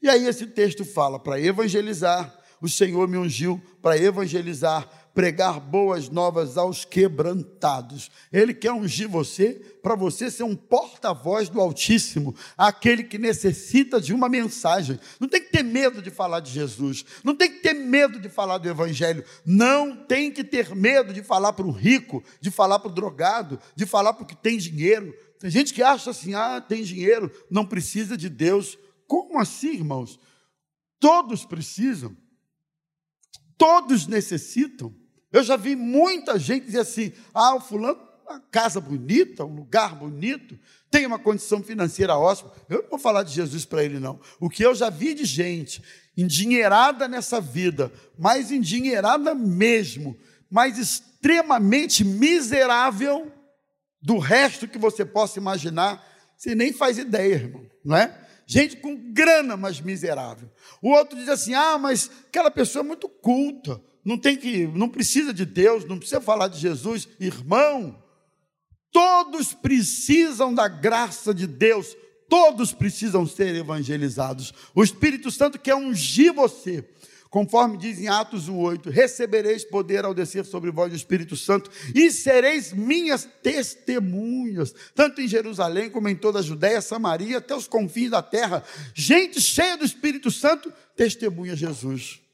E 0.00 0.08
aí 0.08 0.26
esse 0.26 0.46
texto 0.46 0.84
fala 0.84 1.18
para 1.18 1.40
evangelizar. 1.40 2.36
O 2.60 2.68
Senhor 2.68 3.06
me 3.06 3.16
ungiu 3.16 3.60
para 3.80 3.96
evangelizar, 3.96 4.88
pregar 5.14 5.58
boas 5.58 6.08
novas 6.08 6.56
aos 6.56 6.84
quebrantados. 6.84 8.10
Ele 8.32 8.54
quer 8.54 8.72
ungir 8.72 9.08
você 9.08 9.54
para 9.82 9.94
você 9.94 10.30
ser 10.30 10.44
um 10.44 10.54
porta-voz 10.54 11.48
do 11.48 11.60
Altíssimo, 11.60 12.34
aquele 12.56 13.02
que 13.02 13.18
necessita 13.18 14.00
de 14.00 14.12
uma 14.12 14.28
mensagem. 14.28 14.98
Não 15.18 15.28
tem 15.28 15.40
que 15.40 15.50
ter 15.50 15.62
medo 15.62 16.00
de 16.00 16.10
falar 16.10 16.40
de 16.40 16.52
Jesus, 16.52 17.04
não 17.24 17.34
tem 17.34 17.50
que 17.50 17.60
ter 17.60 17.74
medo 17.74 18.20
de 18.20 18.28
falar 18.28 18.58
do 18.58 18.68
Evangelho, 18.68 19.24
não 19.44 19.96
tem 19.96 20.30
que 20.30 20.44
ter 20.44 20.74
medo 20.74 21.12
de 21.12 21.22
falar 21.22 21.52
para 21.52 21.66
o 21.66 21.72
rico, 21.72 22.22
de 22.40 22.50
falar 22.50 22.78
para 22.78 22.90
o 22.90 22.94
drogado, 22.94 23.58
de 23.74 23.86
falar 23.86 24.12
para 24.12 24.24
o 24.24 24.26
que 24.26 24.36
tem 24.36 24.58
dinheiro. 24.58 25.14
Tem 25.38 25.50
gente 25.50 25.72
que 25.72 25.82
acha 25.82 26.10
assim: 26.10 26.34
ah, 26.34 26.60
tem 26.60 26.82
dinheiro, 26.82 27.30
não 27.50 27.64
precisa 27.64 28.16
de 28.16 28.28
Deus. 28.28 28.78
Como 29.06 29.38
assim, 29.38 29.74
irmãos? 29.74 30.18
Todos 31.00 31.44
precisam. 31.44 32.16
Todos 33.56 34.06
necessitam. 34.06 34.94
Eu 35.32 35.42
já 35.42 35.56
vi 35.56 35.76
muita 35.76 36.38
gente 36.38 36.66
dizer 36.66 36.80
assim: 36.80 37.12
ah, 37.34 37.54
o 37.54 37.60
fulano 37.60 38.08
uma 38.28 38.40
casa 38.50 38.80
bonita, 38.80 39.44
um 39.44 39.56
lugar 39.56 39.94
bonito, 39.94 40.58
tem 40.90 41.06
uma 41.06 41.18
condição 41.18 41.62
financeira 41.62 42.16
ótima. 42.16 42.52
Eu 42.68 42.82
não 42.82 42.90
vou 42.90 42.98
falar 42.98 43.22
de 43.22 43.32
Jesus 43.32 43.64
para 43.64 43.82
ele, 43.82 43.98
não. 43.98 44.20
O 44.38 44.50
que 44.50 44.64
eu 44.64 44.74
já 44.74 44.90
vi 44.90 45.14
de 45.14 45.24
gente 45.24 45.82
endinheirada 46.16 47.08
nessa 47.08 47.40
vida, 47.40 47.90
mais 48.18 48.52
endinheirada 48.52 49.34
mesmo, 49.34 50.16
mais 50.50 50.78
extremamente 50.78 52.04
miserável 52.04 53.32
do 54.00 54.18
resto 54.18 54.68
que 54.68 54.78
você 54.78 55.04
possa 55.04 55.38
imaginar, 55.38 56.04
você 56.36 56.54
nem 56.54 56.72
faz 56.72 56.98
ideia, 56.98 57.34
irmão, 57.34 57.66
não 57.84 57.96
é? 57.96 58.26
Gente 58.46 58.76
com 58.76 59.12
grana, 59.12 59.56
mas 59.56 59.80
miserável. 59.80 60.50
O 60.80 60.90
outro 60.90 61.18
diz 61.18 61.28
assim: 61.28 61.54
ah, 61.54 61.76
mas 61.78 62.10
aquela 62.28 62.50
pessoa 62.50 62.82
é 62.82 62.86
muito 62.86 63.08
culta, 63.08 63.80
não 64.08 64.16
tem 64.16 64.38
que, 64.38 64.66
não 64.68 64.88
precisa 64.88 65.34
de 65.34 65.44
Deus, 65.44 65.84
não 65.84 65.98
precisa 65.98 66.18
falar 66.18 66.48
de 66.48 66.58
Jesus, 66.58 67.06
irmão. 67.20 68.02
Todos 68.90 69.52
precisam 69.52 70.54
da 70.54 70.66
graça 70.66 71.34
de 71.34 71.46
Deus, 71.46 71.94
todos 72.26 72.72
precisam 72.72 73.26
ser 73.26 73.54
evangelizados. 73.54 74.54
O 74.74 74.82
Espírito 74.82 75.30
Santo 75.30 75.58
quer 75.58 75.74
ungir 75.74 76.32
você. 76.32 76.88
Conforme 77.28 77.76
diz 77.76 77.98
em 77.98 78.08
Atos 78.08 78.48
1:8, 78.48 78.88
recebereis 78.88 79.62
poder 79.62 80.06
ao 80.06 80.14
descer 80.14 80.46
sobre 80.46 80.70
vós 80.70 80.90
o 80.90 80.96
Espírito 80.96 81.36
Santo 81.36 81.70
e 81.94 82.10
sereis 82.10 82.72
minhas 82.72 83.28
testemunhas, 83.42 84.74
tanto 84.94 85.20
em 85.20 85.28
Jerusalém 85.28 85.90
como 85.90 86.08
em 86.08 86.16
toda 86.16 86.38
a 86.38 86.42
Judéia, 86.42 86.80
Samaria, 86.80 87.36
até 87.36 87.54
os 87.54 87.68
confins 87.68 88.12
da 88.12 88.22
terra. 88.22 88.64
Gente 88.94 89.38
cheia 89.38 89.76
do 89.76 89.84
Espírito 89.84 90.30
Santo 90.30 90.72
testemunha 90.96 91.54
Jesus. 91.54 92.26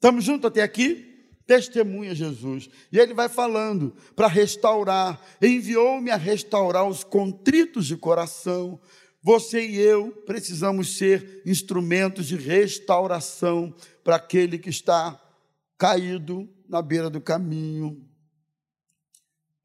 Estamos 0.00 0.24
juntos 0.24 0.46
até 0.46 0.62
aqui? 0.62 1.28
Testemunha 1.46 2.14
Jesus. 2.14 2.70
E 2.90 2.98
ele 2.98 3.12
vai 3.12 3.28
falando 3.28 3.94
para 4.16 4.28
restaurar. 4.28 5.20
Enviou-me 5.42 6.10
a 6.10 6.16
restaurar 6.16 6.88
os 6.88 7.04
contritos 7.04 7.86
de 7.86 7.98
coração. 7.98 8.80
Você 9.22 9.68
e 9.68 9.76
eu 9.78 10.10
precisamos 10.24 10.96
ser 10.96 11.42
instrumentos 11.44 12.26
de 12.26 12.36
restauração 12.36 13.74
para 14.02 14.16
aquele 14.16 14.56
que 14.56 14.70
está 14.70 15.20
caído 15.76 16.48
na 16.66 16.80
beira 16.80 17.10
do 17.10 17.20
caminho. 17.20 18.02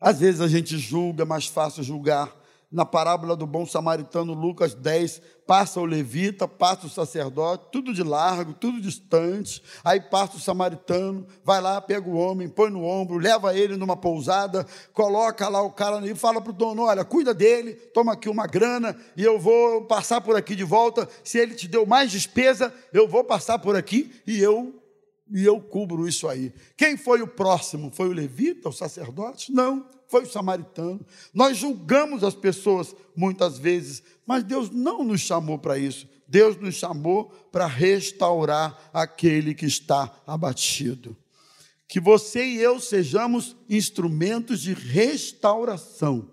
Às 0.02 0.20
vezes 0.20 0.42
a 0.42 0.50
gente 0.50 0.78
julga, 0.78 1.24
é 1.24 1.26
mais 1.26 1.46
fácil 1.46 1.82
julgar 1.82 2.36
na 2.76 2.86
parábola 2.86 3.38
do 3.38 3.48
bom 3.48 3.66
samaritano, 3.66 4.34
Lucas 4.34 4.74
10, 4.74 5.22
passa 5.48 5.80
o 5.80 5.86
levita, 5.86 6.46
passa 6.46 6.86
o 6.86 6.90
sacerdote, 6.90 7.68
tudo 7.72 7.94
de 7.94 8.04
largo, 8.04 8.54
tudo 8.54 8.82
distante. 8.82 9.64
Aí 9.82 10.02
passa 10.02 10.36
o 10.36 10.42
samaritano, 10.42 11.26
vai 11.42 11.62
lá, 11.62 11.80
pega 11.80 12.06
o 12.06 12.18
homem, 12.18 12.50
põe 12.50 12.70
no 12.70 12.84
ombro, 12.84 13.18
leva 13.18 13.58
ele 13.58 13.78
numa 13.78 13.96
pousada, 13.96 14.68
coloca 14.92 15.48
lá 15.48 15.62
o 15.62 15.72
cara 15.72 16.06
e 16.06 16.14
fala 16.14 16.42
para 16.42 16.50
o 16.50 16.54
dono: 16.54 16.82
olha, 16.82 17.06
cuida 17.06 17.34
dele, 17.34 17.76
toma 17.94 18.12
aqui 18.12 18.28
uma 18.28 18.46
grana 18.46 18.94
e 19.16 19.24
eu 19.24 19.40
vou 19.40 19.86
passar 19.86 20.20
por 20.20 20.36
aqui 20.36 20.54
de 20.54 20.66
volta. 20.66 21.08
Se 21.24 21.38
ele 21.38 21.56
te 21.56 21.70
deu 21.70 21.86
mais 21.86 22.12
despesa, 22.12 22.74
eu 22.92 23.08
vou 23.08 23.24
passar 23.24 23.58
por 23.58 23.78
aqui 23.78 24.14
e 24.28 24.42
eu 24.42 24.82
e 25.32 25.46
eu 25.46 25.62
cubro 25.62 26.06
isso 26.06 26.28
aí. 26.28 26.54
Quem 26.76 26.98
foi 26.98 27.22
o 27.22 27.28
próximo? 27.28 27.90
Foi 27.90 28.10
o 28.10 28.14
levita, 28.14 28.68
o 28.68 28.74
sacerdote? 28.74 29.54
Não 29.54 29.95
foi 30.16 30.24
o 30.24 30.32
samaritano. 30.32 31.06
Nós 31.34 31.58
julgamos 31.58 32.24
as 32.24 32.34
pessoas 32.34 32.96
muitas 33.14 33.58
vezes, 33.58 34.02
mas 34.26 34.46
Deus 34.46 34.70
não 34.70 35.04
nos 35.04 35.20
chamou 35.20 35.60
para 35.60 35.78
isso. 35.78 36.08
Deus 36.26 36.56
nos 36.56 36.76
chamou 36.76 37.26
para 37.52 37.68
restaurar 37.68 38.90
aquele 38.94 39.54
que 39.54 39.66
está 39.66 40.10
abatido. 40.26 41.18
Que 41.86 42.00
você 42.00 42.46
e 42.46 42.62
eu 42.62 42.80
sejamos 42.80 43.58
instrumentos 43.70 44.62
de 44.62 44.74
restauração. 44.74 46.30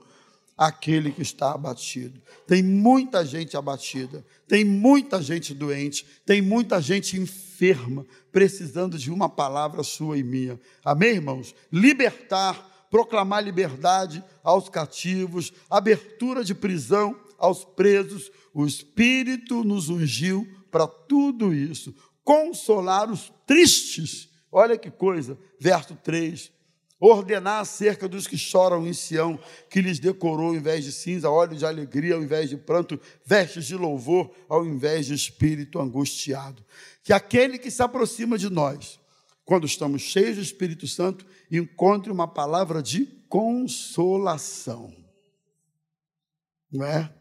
aquele 0.56 1.10
que 1.10 1.22
está 1.22 1.52
abatido. 1.52 2.20
Tem 2.46 2.62
muita 2.62 3.24
gente 3.24 3.56
abatida, 3.56 4.24
tem 4.46 4.64
muita 4.64 5.20
gente 5.20 5.54
doente, 5.54 6.06
tem 6.24 6.40
muita 6.40 6.80
gente 6.80 7.18
enferma, 7.18 8.06
precisando 8.30 8.96
de 8.96 9.10
uma 9.10 9.28
palavra 9.28 9.82
sua 9.82 10.18
e 10.18 10.22
minha. 10.22 10.60
Amém, 10.84 11.14
irmãos? 11.14 11.52
Libertar, 11.72 12.71
proclamar 12.92 13.42
liberdade 13.42 14.22
aos 14.44 14.68
cativos, 14.68 15.50
abertura 15.70 16.44
de 16.44 16.54
prisão 16.54 17.18
aos 17.38 17.64
presos. 17.64 18.30
O 18.52 18.66
Espírito 18.66 19.64
nos 19.64 19.88
ungiu 19.88 20.46
para 20.70 20.86
tudo 20.86 21.54
isso. 21.54 21.94
Consolar 22.22 23.10
os 23.10 23.32
tristes. 23.46 24.28
Olha 24.52 24.76
que 24.76 24.90
coisa, 24.90 25.38
verso 25.58 25.96
3 26.04 26.52
ordenar 27.04 27.60
acerca 27.60 28.06
dos 28.06 28.28
que 28.28 28.38
choram 28.38 28.86
em 28.86 28.92
Sião, 28.92 29.36
que 29.68 29.80
lhes 29.80 29.98
decorou 29.98 30.50
ao 30.50 30.54
invés 30.54 30.84
de 30.84 30.92
cinza, 30.92 31.28
óleo 31.28 31.56
de 31.56 31.66
alegria 31.66 32.14
ao 32.14 32.22
invés 32.22 32.48
de 32.48 32.56
pranto, 32.56 33.00
vestes 33.26 33.64
de 33.64 33.74
louvor 33.74 34.30
ao 34.48 34.64
invés 34.64 35.06
de 35.06 35.14
espírito 35.14 35.80
angustiado. 35.80 36.64
Que 37.02 37.12
aquele 37.12 37.58
que 37.58 37.72
se 37.72 37.82
aproxima 37.82 38.38
de 38.38 38.48
nós, 38.48 39.00
quando 39.44 39.66
estamos 39.66 40.02
cheios 40.02 40.36
do 40.36 40.42
Espírito 40.42 40.86
Santo, 40.86 41.26
encontre 41.50 42.10
uma 42.10 42.28
palavra 42.28 42.82
de 42.82 43.06
consolação. 43.28 44.94
Não 46.70 46.84
é? 46.84 47.12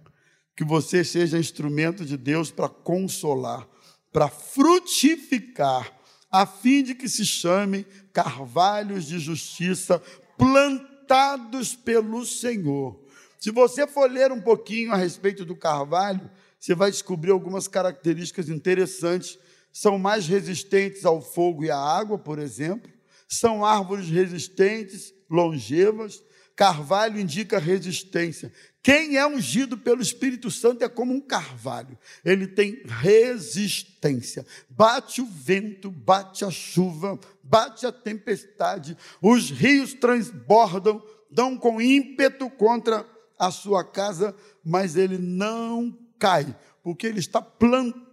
Que 0.55 0.63
você 0.63 1.03
seja 1.03 1.39
instrumento 1.39 2.05
de 2.05 2.17
Deus 2.17 2.51
para 2.51 2.69
consolar, 2.69 3.67
para 4.11 4.27
frutificar 4.27 5.91
a 6.31 6.45
fim 6.45 6.81
de 6.81 6.95
que 6.95 7.09
se 7.09 7.25
chamem 7.25 7.85
carvalhos 8.13 9.05
de 9.05 9.19
justiça 9.19 10.01
plantados 10.37 11.75
pelo 11.75 12.25
Senhor. 12.25 12.99
Se 13.39 13.51
você 13.51 13.87
for 13.87 14.09
ler 14.09 14.31
um 14.31 14.39
pouquinho 14.39 14.93
a 14.93 14.95
respeito 14.95 15.43
do 15.43 15.55
carvalho, 15.55 16.29
você 16.59 16.75
vai 16.75 16.91
descobrir 16.91 17.31
algumas 17.31 17.67
características 17.67 18.47
interessantes. 18.49 19.37
São 19.71 19.97
mais 19.97 20.27
resistentes 20.27 21.05
ao 21.05 21.21
fogo 21.21 21.63
e 21.63 21.71
à 21.71 21.77
água, 21.77 22.17
por 22.17 22.39
exemplo. 22.39 22.91
São 23.27 23.65
árvores 23.65 24.09
resistentes, 24.09 25.13
longevas. 25.29 26.21
Carvalho 26.55 27.19
indica 27.19 27.57
resistência. 27.57 28.51
Quem 28.83 29.17
é 29.17 29.25
ungido 29.25 29.77
pelo 29.77 30.01
Espírito 30.01 30.49
Santo 30.49 30.83
é 30.83 30.89
como 30.89 31.13
um 31.13 31.21
carvalho, 31.21 31.97
ele 32.25 32.47
tem 32.47 32.81
resistência. 32.85 34.45
Bate 34.67 35.21
o 35.21 35.25
vento, 35.25 35.91
bate 35.91 36.43
a 36.43 36.49
chuva, 36.49 37.19
bate 37.43 37.85
a 37.85 37.91
tempestade, 37.91 38.97
os 39.21 39.51
rios 39.51 39.93
transbordam, 39.93 41.01
dão 41.29 41.55
com 41.55 41.79
ímpeto 41.79 42.49
contra 42.49 43.05
a 43.37 43.51
sua 43.51 43.83
casa, 43.83 44.35
mas 44.63 44.95
ele 44.95 45.17
não 45.19 45.95
cai, 46.17 46.55
porque 46.83 47.05
ele 47.05 47.19
está 47.19 47.41
plantado 47.41 48.10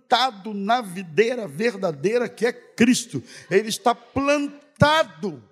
na 0.54 0.80
videira 0.80 1.46
verdadeira 1.46 2.28
que 2.28 2.46
é 2.46 2.52
Cristo, 2.52 3.22
ele 3.50 3.68
está 3.68 3.94
plantado 3.94 5.42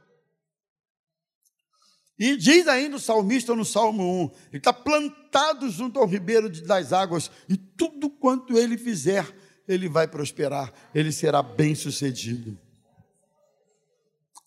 e 2.18 2.36
diz 2.36 2.66
ainda 2.66 2.96
o 2.96 3.00
salmista 3.00 3.54
no 3.54 3.64
Salmo 3.64 4.24
1: 4.24 4.30
ele 4.52 4.58
está 4.58 4.72
plantado 4.72 5.68
junto 5.70 5.98
ao 5.98 6.06
ribeiro 6.06 6.48
das 6.48 6.92
águas, 6.92 7.30
e 7.48 7.56
tudo 7.56 8.08
quanto 8.08 8.56
ele 8.56 8.78
fizer, 8.78 9.26
ele 9.68 9.88
vai 9.88 10.08
prosperar, 10.08 10.72
ele 10.94 11.12
será 11.12 11.42
bem 11.42 11.74
sucedido. 11.74 12.58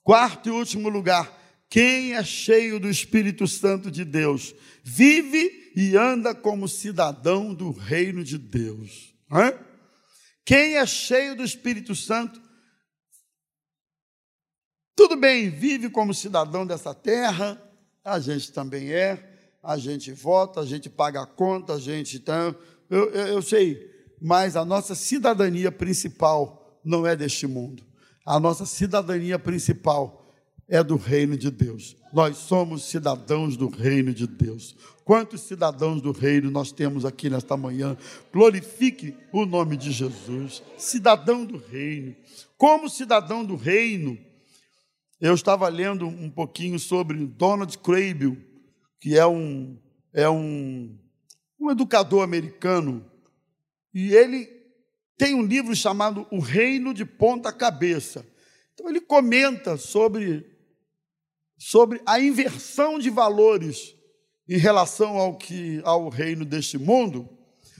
Quarto 0.03 0.49
e 0.49 0.51
último 0.51 0.89
lugar, 0.89 1.37
quem 1.69 2.15
é 2.15 2.23
cheio 2.23 2.79
do 2.79 2.89
Espírito 2.89 3.45
Santo 3.45 3.91
de 3.91 4.03
Deus, 4.03 4.55
vive 4.83 5.71
e 5.75 5.95
anda 5.95 6.33
como 6.33 6.67
cidadão 6.67 7.53
do 7.53 7.71
reino 7.71 8.23
de 8.23 8.39
Deus. 8.39 9.13
Hã? 9.31 9.53
Quem 10.49 10.77
é 10.77 10.85
cheio 10.87 11.35
do 11.35 11.43
Espírito 11.43 11.93
Santo, 11.93 12.41
tudo 14.95 15.15
bem, 15.15 15.47
vive 15.51 15.91
como 15.91 16.11
cidadão 16.11 16.65
dessa 16.65 16.91
terra, 16.91 17.61
a 18.03 18.19
gente 18.19 18.51
também 18.51 18.91
é, 18.91 19.31
a 19.61 19.77
gente 19.77 20.11
vota, 20.11 20.59
a 20.59 20.65
gente 20.65 20.89
paga 20.89 21.21
a 21.21 21.27
conta, 21.27 21.73
a 21.73 21.79
gente. 21.79 22.17
Então, 22.17 22.55
eu, 22.89 23.11
eu, 23.11 23.27
eu 23.27 23.41
sei, 23.43 23.91
mas 24.19 24.55
a 24.55 24.65
nossa 24.65 24.95
cidadania 24.95 25.71
principal 25.71 26.81
não 26.83 27.05
é 27.05 27.15
deste 27.15 27.45
mundo. 27.45 27.85
A 28.25 28.39
nossa 28.39 28.65
cidadania 28.65 29.37
principal 29.37 30.33
é 30.67 30.83
do 30.83 30.95
reino 30.95 31.37
de 31.37 31.51
Deus. 31.51 31.95
Nós 32.11 32.37
somos 32.37 32.85
cidadãos 32.85 33.55
do 33.55 33.67
reino 33.69 34.11
de 34.11 34.25
Deus. 34.25 34.75
Quantos 35.09 35.41
cidadãos 35.41 36.03
do 36.03 36.11
reino 36.11 36.51
nós 36.51 36.71
temos 36.71 37.03
aqui 37.03 37.31
nesta 37.31 37.57
manhã? 37.57 37.97
Glorifique 38.31 39.17
o 39.33 39.43
nome 39.43 39.75
de 39.75 39.91
Jesus. 39.91 40.61
Cidadão 40.77 41.43
do 41.43 41.57
reino. 41.57 42.15
Como 42.55 42.87
cidadão 42.87 43.43
do 43.43 43.55
reino, 43.55 44.19
eu 45.19 45.33
estava 45.33 45.67
lendo 45.67 46.05
um 46.05 46.29
pouquinho 46.29 46.77
sobre 46.77 47.25
Donald 47.25 47.75
Crable, 47.79 48.37
que 48.99 49.17
é 49.17 49.25
um, 49.25 49.79
é 50.13 50.29
um, 50.29 50.95
um 51.59 51.71
educador 51.71 52.21
americano, 52.21 53.03
e 53.91 54.13
ele 54.13 54.47
tem 55.17 55.33
um 55.33 55.41
livro 55.41 55.75
chamado 55.75 56.27
O 56.29 56.37
Reino 56.37 56.93
de 56.93 57.03
Ponta 57.03 57.51
Cabeça. 57.51 58.23
Então 58.75 58.87
ele 58.87 59.01
comenta 59.01 59.75
sobre, 59.75 60.45
sobre 61.57 61.99
a 62.05 62.19
inversão 62.19 62.99
de 62.99 63.09
valores 63.09 63.97
em 64.49 64.57
relação 64.57 65.15
ao 65.15 65.37
que 65.37 65.79
ao 65.83 66.09
reino 66.09 66.43
deste 66.43 66.79
mundo, 66.79 67.29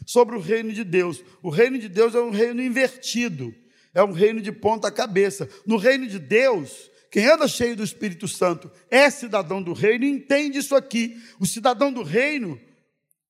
sobre 0.06 0.36
o 0.36 0.40
reino 0.40 0.72
de 0.72 0.84
Deus. 0.84 1.24
O 1.42 1.50
reino 1.50 1.80
de 1.80 1.90
Deus 1.90 2.14
é 2.14 2.20
um 2.20 2.30
reino 2.30 2.62
invertido, 2.62 3.54
é 3.92 4.04
um 4.04 4.12
reino 4.12 4.40
de 4.40 4.52
ponta 4.52 4.92
cabeça. 4.92 5.50
No 5.66 5.78
reino 5.78 6.06
de 6.08 6.20
Deus, 6.20 6.92
quem 7.12 7.26
anda 7.26 7.48
cheio 7.48 7.76
do 7.76 7.84
Espírito 7.84 8.28
Santo 8.28 8.72
é 8.90 9.10
cidadão 9.10 9.64
do 9.64 9.74
reino 9.74 10.06
entende 10.06 10.60
isso 10.60 10.76
aqui. 10.76 11.18
O 11.40 11.46
cidadão 11.46 11.92
do 11.92 12.04
reino, 12.04 12.62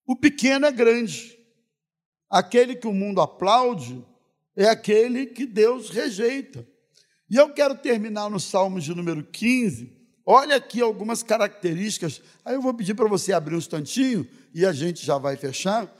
o 0.05 0.17
pequeno 0.17 0.65
é 0.65 0.71
grande. 0.71 1.37
Aquele 2.29 2.75
que 2.75 2.87
o 2.87 2.93
mundo 2.93 3.21
aplaude 3.21 4.05
é 4.55 4.67
aquele 4.67 5.27
que 5.27 5.45
Deus 5.45 5.89
rejeita. 5.89 6.67
E 7.29 7.37
eu 7.37 7.53
quero 7.53 7.75
terminar 7.75 8.29
no 8.29 8.39
Salmo 8.39 8.81
de 8.81 8.93
número 8.93 9.23
15. 9.23 9.98
Olha 10.31 10.57
aqui 10.57 10.79
algumas 10.79 11.23
características. 11.23 12.21
Aí 12.45 12.53
eu 12.53 12.61
vou 12.61 12.71
pedir 12.71 12.93
para 12.93 13.09
você 13.09 13.33
abrir 13.33 13.55
um 13.55 13.57
instantinho 13.57 14.27
e 14.53 14.63
a 14.63 14.71
gente 14.71 15.03
já 15.03 15.17
vai 15.17 15.35
fechar. 15.35 15.91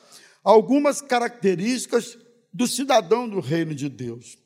Algumas 0.44 1.02
características 1.02 2.16
do 2.54 2.68
cidadão 2.68 3.28
do 3.28 3.40
reino 3.40 3.74
de 3.74 3.90
Deus. 3.90 4.38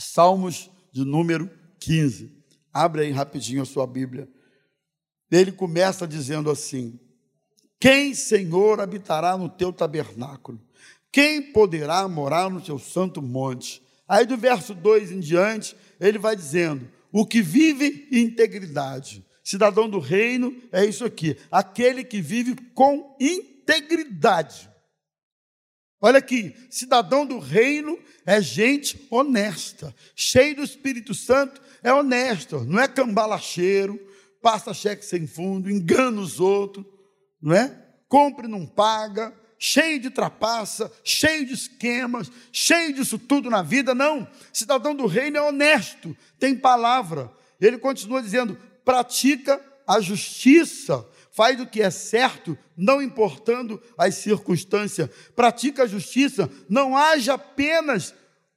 Salmos 0.00 0.70
de 0.90 1.04
número 1.04 1.50
15. 1.78 2.32
Abre 2.72 3.02
aí 3.02 3.10
rapidinho 3.10 3.60
a 3.60 3.66
sua 3.66 3.86
Bíblia. 3.86 4.26
Ele 5.30 5.52
começa 5.52 6.08
dizendo 6.08 6.50
assim: 6.50 6.98
Quem, 7.78 8.14
Senhor, 8.14 8.80
habitará 8.80 9.36
no 9.36 9.50
teu 9.50 9.74
tabernáculo? 9.74 10.58
Quem 11.12 11.52
poderá 11.52 12.08
morar 12.08 12.48
no 12.48 12.62
teu 12.62 12.78
santo 12.78 13.20
monte? 13.20 13.82
Aí 14.08 14.24
do 14.24 14.38
verso 14.38 14.72
2 14.72 15.12
em 15.12 15.20
diante, 15.20 15.76
ele 16.00 16.16
vai 16.16 16.34
dizendo: 16.34 16.95
O 17.18 17.24
que 17.24 17.40
vive 17.40 18.06
integridade. 18.12 19.24
Cidadão 19.42 19.88
do 19.88 19.98
reino 19.98 20.54
é 20.70 20.84
isso 20.84 21.02
aqui, 21.02 21.34
aquele 21.50 22.04
que 22.04 22.20
vive 22.20 22.54
com 22.74 23.16
integridade. 23.18 24.68
Olha 25.98 26.18
aqui, 26.18 26.54
cidadão 26.68 27.24
do 27.24 27.38
reino 27.38 27.98
é 28.26 28.38
gente 28.42 29.08
honesta, 29.10 29.94
cheio 30.14 30.56
do 30.56 30.62
Espírito 30.62 31.14
Santo 31.14 31.58
é 31.82 31.90
honesto, 31.90 32.60
não 32.64 32.78
é 32.78 32.86
cambalacheiro, 32.86 33.98
passa 34.42 34.74
cheque 34.74 35.02
sem 35.02 35.26
fundo, 35.26 35.70
engana 35.70 36.20
os 36.20 36.38
outros, 36.38 36.84
não 37.40 37.54
é? 37.54 37.82
Compre 38.10 38.46
não 38.46 38.66
paga, 38.66 39.34
cheio 39.58 40.00
de 40.00 40.10
trapaça, 40.10 40.90
cheio 41.02 41.46
de 41.46 41.54
esquemas, 41.54 42.30
cheio 42.52 42.92
disso 42.94 43.18
tudo 43.18 43.50
na 43.50 43.62
vida, 43.62 43.94
não. 43.94 44.28
Cidadão 44.52 44.94
do 44.94 45.06
reino 45.06 45.36
é 45.36 45.42
honesto, 45.42 46.16
tem 46.38 46.54
palavra. 46.54 47.30
Ele 47.60 47.78
continua 47.78 48.22
dizendo: 48.22 48.58
pratica 48.84 49.60
a 49.86 50.00
justiça, 50.00 51.06
faz 51.32 51.60
o 51.60 51.66
que 51.66 51.82
é 51.82 51.90
certo, 51.90 52.56
não 52.76 53.00
importando 53.00 53.80
as 53.96 54.14
circunstâncias, 54.16 55.08
pratica 55.34 55.84
a 55.84 55.86
justiça, 55.86 56.50
não 56.68 56.96
age 56.96 57.30
apenas 57.30 58.14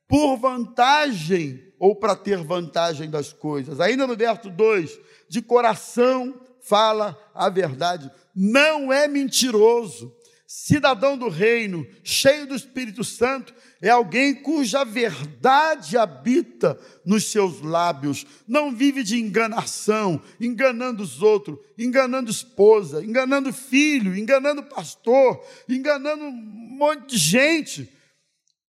por 0.08 0.38
vantagem 0.38 1.64
ou 1.78 1.95
para 1.95 2.16
ter 2.16 2.43
vantagem 2.43 3.10
das 3.10 3.32
coisas. 3.32 3.80
Ainda 3.80 4.08
no 4.08 4.16
verso 4.16 4.50
2, 4.50 5.00
de 5.30 5.41
coração 5.41 6.41
fala 6.62 7.18
a 7.34 7.50
verdade, 7.50 8.12
não 8.36 8.91
é 8.91 9.08
mentiroso, 9.08 10.14
cidadão 10.52 11.16
do 11.16 11.30
reino, 11.30 11.86
cheio 12.04 12.47
do 12.47 12.56
Espírito 12.56 13.04
Santo, 13.04 13.54
é 13.80 13.89
alguém 13.89 14.34
cuja 14.34 14.84
verdade 14.84 15.95
habita 15.95 16.76
nos 17.06 17.26
seus 17.30 17.62
lábios, 17.62 18.26
não 18.47 18.76
vive 18.76 19.04
de 19.04 19.20
enganação, 19.20 20.20
enganando 20.41 21.04
os 21.04 21.22
outros, 21.22 21.60
enganando 21.78 22.32
esposa, 22.32 23.06
enganando 23.06 23.54
filho, 23.54 24.18
enganando 24.18 24.64
pastor, 24.64 25.39
enganando 25.70 26.24
um 26.24 26.32
monte 26.32 27.12
de 27.12 27.18
gente. 27.18 27.88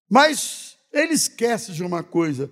Mas 0.07 0.77
ele 0.93 1.15
esquece 1.15 1.73
de 1.73 1.83
uma 1.83 2.03
coisa: 2.03 2.51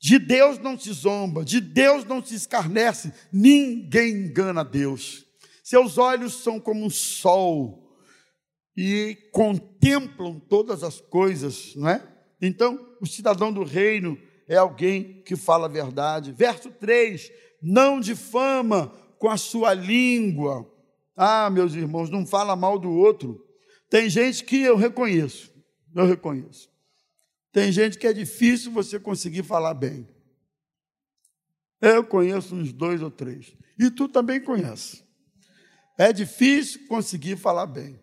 de 0.00 0.18
Deus 0.18 0.58
não 0.58 0.78
se 0.78 0.90
zomba, 0.94 1.44
de 1.44 1.60
Deus 1.60 2.06
não 2.06 2.24
se 2.24 2.34
escarnece, 2.34 3.12
ninguém 3.30 4.12
engana 4.12 4.64
Deus. 4.64 5.26
Seus 5.62 5.98
olhos 5.98 6.42
são 6.42 6.58
como 6.58 6.86
um 6.86 6.90
sol 6.90 7.81
e 8.76 9.16
contemplam 9.32 10.40
todas 10.40 10.82
as 10.82 11.00
coisas, 11.00 11.74
não 11.76 11.88
é? 11.88 12.06
Então, 12.40 12.96
o 13.00 13.06
cidadão 13.06 13.52
do 13.52 13.62
reino 13.62 14.18
é 14.48 14.56
alguém 14.56 15.22
que 15.22 15.36
fala 15.36 15.66
a 15.66 15.70
verdade. 15.70 16.32
Verso 16.32 16.70
3: 16.70 17.30
não 17.62 18.00
difama 18.00 18.88
com 19.18 19.28
a 19.28 19.36
sua 19.36 19.72
língua. 19.72 20.68
Ah, 21.16 21.48
meus 21.48 21.74
irmãos, 21.74 22.10
não 22.10 22.26
fala 22.26 22.56
mal 22.56 22.78
do 22.78 22.90
outro. 22.90 23.46
Tem 23.88 24.08
gente 24.08 24.42
que 24.42 24.60
eu 24.62 24.76
reconheço, 24.76 25.52
eu 25.94 26.06
reconheço. 26.06 26.68
Tem 27.52 27.70
gente 27.70 27.98
que 27.98 28.06
é 28.06 28.12
difícil 28.12 28.72
você 28.72 28.98
conseguir 28.98 29.42
falar 29.42 29.74
bem. 29.74 30.08
Eu 31.80 32.02
conheço 32.02 32.54
uns 32.54 32.72
dois 32.72 33.02
ou 33.02 33.10
três. 33.10 33.54
E 33.78 33.90
tu 33.90 34.08
também 34.08 34.40
conhece. 34.40 35.04
É 35.98 36.12
difícil 36.12 36.86
conseguir 36.88 37.36
falar 37.36 37.66
bem. 37.66 38.01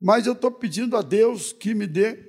Mas 0.00 0.26
eu 0.26 0.32
estou 0.32 0.50
pedindo 0.50 0.96
a 0.96 1.02
Deus 1.02 1.52
que 1.52 1.74
me 1.74 1.86
dê 1.86 2.24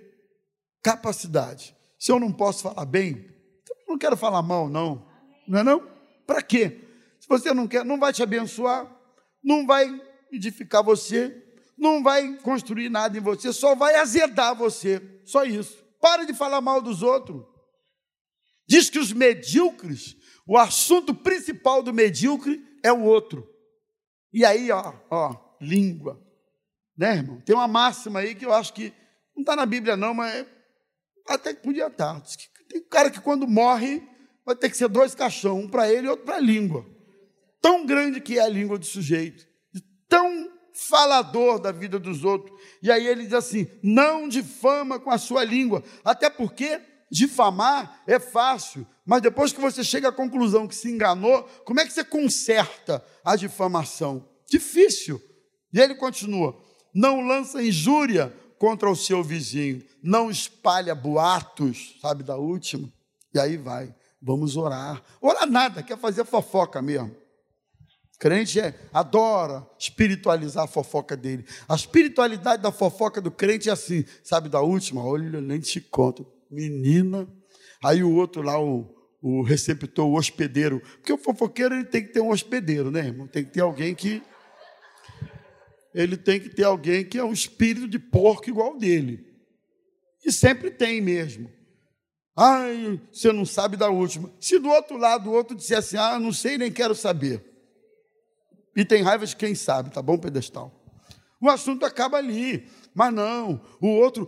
capacidade. 0.82 1.76
Se 1.98 2.12
eu 2.12 2.20
não 2.20 2.32
posso 2.32 2.64
falar 2.64 2.86
bem, 2.86 3.30
eu 3.70 3.76
não 3.88 3.98
quero 3.98 4.18
falar 4.18 4.42
mal, 4.42 4.70
não. 4.70 5.06
Não 5.48 5.60
é 5.60 5.64
não? 5.64 5.88
Para 6.26 6.42
quê? 6.42 6.80
Se 7.20 7.28
você 7.28 7.54
não 7.54 7.68
quer, 7.68 7.84
não 7.84 8.00
vai 8.00 8.14
te 8.14 8.24
abençoar, 8.24 8.90
não 9.44 9.66
vai 9.66 10.02
edificar 10.32 10.84
você, 10.84 11.44
não 11.78 12.04
vai 12.04 12.38
construir 12.38 12.90
nada 12.90 13.18
em 13.18 13.22
você, 13.22 13.52
só 13.54 13.76
vai 13.76 13.96
azedar 13.96 14.56
você. 14.56 15.02
Só 15.26 15.44
isso. 15.44 15.84
Para 16.00 16.26
de 16.26 16.34
falar 16.34 16.62
mal 16.62 16.82
dos 16.82 17.02
outros. 17.02 17.44
Diz 18.68 18.90
que 18.90 19.00
os 19.00 19.12
medíocres, 19.12 20.16
o 20.48 20.58
assunto 20.58 21.14
principal 21.14 21.82
do 21.82 21.94
medíocre 21.94 22.64
é 22.84 22.92
o 22.92 23.04
outro. 23.04 23.48
E 24.32 24.46
aí, 24.46 24.72
ó, 24.72 24.94
ó, 25.10 25.36
língua. 25.60 26.24
Né, 27.00 27.16
irmão? 27.16 27.40
Tem 27.46 27.56
uma 27.56 27.66
máxima 27.66 28.20
aí 28.20 28.36
que 28.36 28.46
eu 28.46 28.54
acho 28.54 28.74
que 28.74 28.92
não 29.34 29.42
está 29.42 29.56
na 29.56 29.66
Bíblia, 29.66 29.96
não, 29.96 30.14
mas 30.14 30.46
até 31.26 31.54
que 31.54 31.64
podia 31.64 31.88
estar. 31.88 32.20
Tá. 32.20 32.28
Tem 32.68 32.84
cara 32.84 33.10
que 33.10 33.22
quando 33.22 33.48
morre 33.48 34.04
vai 34.46 34.54
ter 34.54 34.70
que 34.70 34.76
ser 34.76 34.90
dois 34.90 35.16
caixão, 35.16 35.60
um 35.60 35.70
para 35.70 35.90
ele 35.90 36.08
e 36.08 36.10
outro 36.10 36.26
para 36.26 36.36
a 36.36 36.42
língua. 36.42 36.86
Tão 37.62 37.86
grande 37.86 38.20
que 38.20 38.38
é 38.38 38.42
a 38.42 38.50
língua 38.50 38.78
do 38.78 38.86
sujeito, 38.86 39.48
tão 40.10 40.52
falador 40.74 41.58
da 41.58 41.72
vida 41.72 41.98
dos 41.98 42.26
outros. 42.26 42.60
E 42.84 42.92
aí 42.92 43.08
ele 43.08 43.24
diz 43.24 43.34
assim: 43.34 43.66
não 43.82 44.28
difama 44.28 45.00
com 45.00 45.10
a 45.10 45.18
sua 45.18 45.46
língua, 45.46 45.82
até 46.04 46.30
porque 46.30 46.82
difamar 47.10 48.04
é 48.08 48.20
fácil, 48.20 48.86
mas 49.06 49.22
depois 49.22 49.54
que 49.54 49.62
você 49.62 49.86
chega 49.86 50.10
à 50.10 50.12
conclusão 50.12 50.68
que 50.68 50.76
se 50.76 50.92
enganou, 50.92 51.44
como 51.64 51.80
é 51.80 51.86
que 51.86 51.94
você 51.94 52.04
conserta 52.04 53.02
a 53.24 53.38
difamação? 53.38 54.28
Difícil. 54.50 55.22
E 55.72 55.80
ele 55.80 55.96
continua: 55.96 56.62
não 57.00 57.22
lança 57.22 57.64
injúria 57.64 58.34
contra 58.58 58.90
o 58.90 58.96
seu 58.96 59.24
vizinho, 59.24 59.82
não 60.04 60.30
espalha 60.30 60.94
boatos, 60.94 61.98
sabe 62.02 62.24
da 62.24 62.36
última? 62.36 62.92
E 63.34 63.40
aí 63.40 63.56
vai, 63.56 63.96
vamos 64.22 64.58
orar. 64.58 65.02
Orar 65.22 65.50
nada, 65.50 65.82
quer 65.82 65.98
fazer 65.98 66.26
fofoca 66.26 66.82
mesmo. 66.82 67.16
Crente 68.20 68.60
é, 68.60 68.78
adora 68.92 69.66
espiritualizar 69.80 70.66
a 70.66 70.68
fofoca 70.68 71.16
dele. 71.16 71.46
A 71.70 71.74
espiritualidade 71.74 72.62
da 72.62 72.70
fofoca 72.70 73.22
do 73.22 73.32
crente 73.32 73.70
é 73.70 73.72
assim, 73.72 74.04
sabe 74.22 74.50
da 74.50 74.60
última? 74.60 75.02
Olha, 75.02 75.40
nem 75.40 75.62
te 75.62 75.80
conto. 75.80 76.28
Menina. 76.52 77.26
Aí 77.82 78.04
o 78.04 78.14
outro 78.14 78.42
lá, 78.42 78.62
o, 78.62 78.94
o 79.22 79.42
receptor, 79.42 80.06
o 80.06 80.16
hospedeiro. 80.16 80.82
Porque 80.98 81.14
o 81.14 81.18
fofoqueiro 81.18 81.76
ele 81.76 81.86
tem 81.86 82.04
que 82.04 82.12
ter 82.12 82.20
um 82.20 82.32
hospedeiro, 82.32 82.92
né, 82.92 83.06
irmão? 83.06 83.26
Tem 83.26 83.46
que 83.46 83.52
ter 83.52 83.62
alguém 83.62 83.96
que 83.96 84.22
ele 85.94 86.18
tem 86.18 86.40
que 86.40 86.50
ter 86.50 86.64
alguém 86.64 87.04
que 87.04 87.18
é 87.18 87.24
um 87.24 87.34
espírito 87.34 87.88
de 87.88 88.00
porco 88.00 88.50
igual 88.50 88.78
dele. 88.78 89.26
E 90.26 90.32
sempre 90.32 90.70
tem 90.70 91.02
mesmo. 91.02 91.50
Ai, 92.38 93.02
você 93.12 93.32
não 93.32 93.46
sabe 93.46 93.76
da 93.76 93.90
última. 93.90 94.32
Se 94.40 94.60
do 94.60 94.70
outro 94.70 94.98
lado 94.98 95.30
o 95.30 95.34
outro 95.34 95.56
disser 95.56 95.78
assim, 95.78 95.98
ah, 95.98 96.20
não 96.20 96.32
sei 96.32 96.58
nem 96.58 96.72
quero 96.72 96.96
saber. 96.96 97.44
E 98.76 98.86
tem 98.86 99.02
raiva 99.02 99.26
de 99.26 99.36
quem 99.36 99.56
sabe, 99.56 99.90
tá 99.90 100.02
bom, 100.02 100.18
pedestal? 100.18 100.74
O 101.42 101.50
assunto 101.50 101.86
acaba 101.86 102.18
ali. 102.18 102.68
Mas 102.94 103.14
não, 103.14 103.62
o 103.82 103.88
outro, 103.88 104.28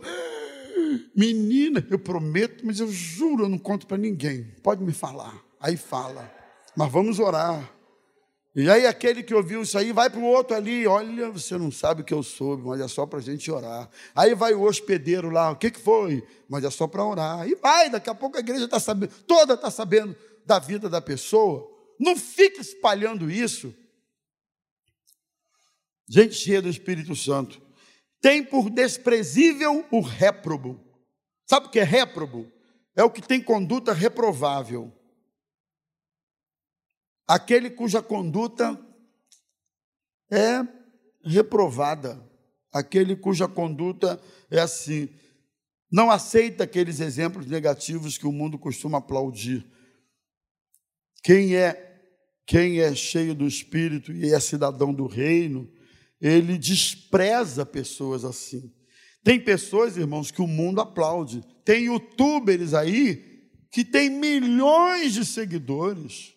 menina, 1.16 1.86
eu 1.90 1.98
prometo, 1.98 2.66
mas 2.66 2.80
eu 2.80 2.90
juro, 2.90 3.44
eu 3.44 3.48
não 3.48 3.58
conto 3.58 3.86
para 3.86 3.96
ninguém. 3.96 4.44
Pode 4.62 4.82
me 4.82 4.92
falar. 4.92 5.42
Aí 5.60 5.76
fala. 5.76 6.30
Mas 6.76 6.90
vamos 6.90 7.18
orar. 7.18 7.72
E 8.54 8.68
aí 8.68 8.86
aquele 8.86 9.22
que 9.22 9.34
ouviu 9.34 9.62
isso 9.62 9.78
aí 9.78 9.92
vai 9.92 10.10
para 10.10 10.20
o 10.20 10.24
outro 10.24 10.54
ali, 10.54 10.86
olha, 10.86 11.30
você 11.30 11.56
não 11.56 11.70
sabe 11.70 12.02
o 12.02 12.04
que 12.04 12.12
eu 12.12 12.22
soube, 12.22 12.62
mas 12.66 12.80
é 12.82 12.88
só 12.88 13.06
para 13.06 13.18
a 13.18 13.22
gente 13.22 13.50
orar. 13.50 13.88
Aí 14.14 14.34
vai 14.34 14.52
o 14.52 14.62
hospedeiro 14.62 15.30
lá, 15.30 15.50
o 15.50 15.56
que, 15.56 15.70
que 15.70 15.80
foi? 15.80 16.22
Mas 16.48 16.62
é 16.62 16.70
só 16.70 16.86
para 16.86 17.02
orar. 17.02 17.48
E 17.48 17.54
vai, 17.54 17.88
daqui 17.88 18.10
a 18.10 18.14
pouco 18.14 18.36
a 18.36 18.40
igreja 18.40 18.66
está 18.66 18.78
sabendo, 18.78 19.12
toda 19.26 19.54
está 19.54 19.70
sabendo 19.70 20.14
da 20.44 20.58
vida 20.58 20.88
da 20.90 21.00
pessoa. 21.00 21.66
Não 21.98 22.14
fique 22.14 22.60
espalhando 22.60 23.30
isso. 23.30 23.74
Gente 26.06 26.34
cheia 26.34 26.60
do 26.60 26.68
Espírito 26.68 27.16
Santo. 27.16 27.62
Tem 28.20 28.44
por 28.44 28.68
desprezível 28.68 29.86
o 29.90 30.00
réprobo. 30.00 30.78
Sabe 31.46 31.68
o 31.68 31.70
que 31.70 31.80
é 31.80 31.84
réprobo? 31.84 32.52
É 32.94 33.02
o 33.02 33.10
que 33.10 33.22
tem 33.22 33.42
conduta 33.42 33.94
reprovável 33.94 34.92
aquele 37.26 37.70
cuja 37.70 38.02
conduta 38.02 38.78
é 40.30 40.66
reprovada, 41.24 42.22
aquele 42.72 43.14
cuja 43.14 43.46
conduta 43.46 44.20
é 44.50 44.60
assim, 44.60 45.08
não 45.90 46.10
aceita 46.10 46.64
aqueles 46.64 47.00
exemplos 47.00 47.46
negativos 47.46 48.16
que 48.16 48.26
o 48.26 48.32
mundo 48.32 48.58
costuma 48.58 48.98
aplaudir. 48.98 49.66
Quem 51.22 51.54
é 51.54 51.90
quem 52.44 52.80
é 52.80 52.94
cheio 52.94 53.34
do 53.34 53.46
espírito 53.46 54.12
e 54.12 54.34
é 54.34 54.40
cidadão 54.40 54.92
do 54.92 55.06
reino, 55.06 55.70
ele 56.20 56.58
despreza 56.58 57.64
pessoas 57.64 58.24
assim. 58.24 58.72
Tem 59.24 59.40
pessoas, 59.40 59.96
irmãos, 59.96 60.30
que 60.30 60.42
o 60.42 60.46
mundo 60.46 60.80
aplaude. 60.80 61.44
Tem 61.64 61.84
youtubers 61.84 62.74
aí 62.74 63.48
que 63.70 63.84
tem 63.84 64.10
milhões 64.10 65.14
de 65.14 65.24
seguidores. 65.24 66.31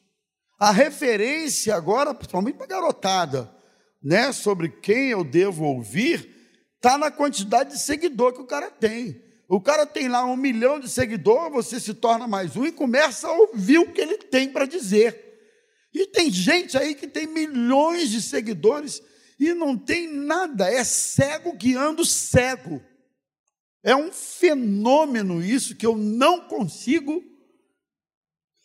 A 0.58 0.72
referência 0.72 1.76
agora, 1.76 2.14
principalmente 2.14 2.56
para 2.56 2.66
a 2.66 2.70
garotada, 2.70 3.54
né, 4.02 4.32
sobre 4.32 4.70
quem 4.70 5.10
eu 5.10 5.24
devo 5.24 5.66
ouvir, 5.66 6.30
está 6.76 6.98
na 6.98 7.12
quantidade 7.12 7.72
de 7.72 7.80
seguidor 7.80 8.34
que 8.34 8.42
o 8.42 8.48
cara 8.48 8.72
tem. 8.72 9.22
O 9.48 9.60
cara 9.60 9.86
tem 9.86 10.08
lá 10.08 10.26
um 10.26 10.38
milhão 10.38 10.80
de 10.80 10.90
seguidores, 10.90 11.52
você 11.54 11.80
se 11.80 11.94
torna 11.94 12.28
mais 12.28 12.56
um 12.56 12.66
e 12.66 12.72
começa 12.72 13.28
a 13.28 13.32
ouvir 13.32 13.80
o 13.80 13.92
que 13.92 14.02
ele 14.02 14.18
tem 14.18 14.50
para 14.50 14.66
dizer. 14.66 15.24
E 15.94 16.08
tem 16.08 16.32
gente 16.32 16.78
aí 16.78 16.96
que 16.96 17.08
tem 17.08 17.28
milhões 17.28 18.10
de 18.10 18.22
seguidores 18.22 19.02
e 19.40 19.54
não 19.54 19.78
tem 19.78 20.08
nada, 20.08 20.70
é 20.70 20.84
cego 20.84 21.54
guiando 21.54 22.06
cego. 22.06 22.82
É 23.84 23.96
um 23.96 24.12
fenômeno 24.12 25.44
isso 25.44 25.76
que 25.76 25.86
eu 25.86 25.96
não 25.96 26.48
consigo, 26.48 27.24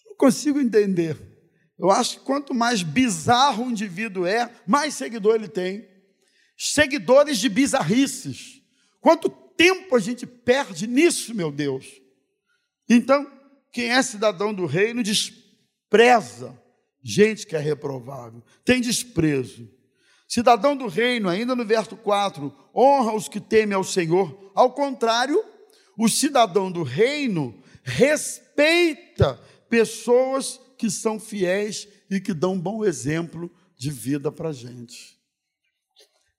não 0.07 0.17
consigo 0.17 0.61
entender. 0.61 1.30
Eu 1.81 1.91
acho 1.91 2.19
que 2.19 2.25
quanto 2.25 2.53
mais 2.53 2.83
bizarro 2.83 3.65
o 3.65 3.71
indivíduo 3.71 4.27
é, 4.27 4.51
mais 4.67 4.95
seguidor 4.95 5.35
ele 5.35 5.49
tem. 5.49 5.89
Seguidores 6.57 7.39
de 7.39 7.49
bizarrices. 7.49 8.61
Quanto 9.01 9.31
tempo 9.31 9.97
a 9.97 9.99
gente 9.99 10.27
perde 10.27 10.87
nisso, 10.87 11.35
meu 11.35 11.51
Deus? 11.51 11.87
Então, 12.89 13.27
quem 13.73 13.91
é 13.93 14.03
cidadão 14.03 14.53
do 14.53 14.67
reino 14.67 15.03
despreza 15.03 16.61
gente 17.03 17.47
que 17.47 17.57
é 17.57 17.59
reprovável, 17.59 18.43
tem 18.65 18.81
desprezo. 18.81 19.69
Cidadão 20.29 20.77
do 20.77 20.87
reino, 20.87 21.29
ainda 21.29 21.57
no 21.57 21.65
verso 21.65 21.97
4, 21.97 22.55
honra 22.75 23.15
os 23.15 23.29
que 23.29 23.41
temem 23.41 23.75
ao 23.75 23.83
Senhor. 23.83 24.53
Ao 24.55 24.73
contrário, 24.73 25.43
o 25.99 26.09
cidadão 26.09 26.71
do 26.71 26.83
reino 26.83 27.59
respeita 27.83 29.41
pessoas 29.69 30.61
que 30.81 30.91
são 30.91 31.21
fiéis 31.21 31.87
e 32.11 32.19
que 32.19 32.33
dão 32.33 32.55
um 32.55 32.59
bom 32.59 32.83
exemplo 32.83 33.51
de 33.77 33.91
vida 33.91 34.33
para 34.33 34.49
a 34.49 34.53
gente. 34.53 35.21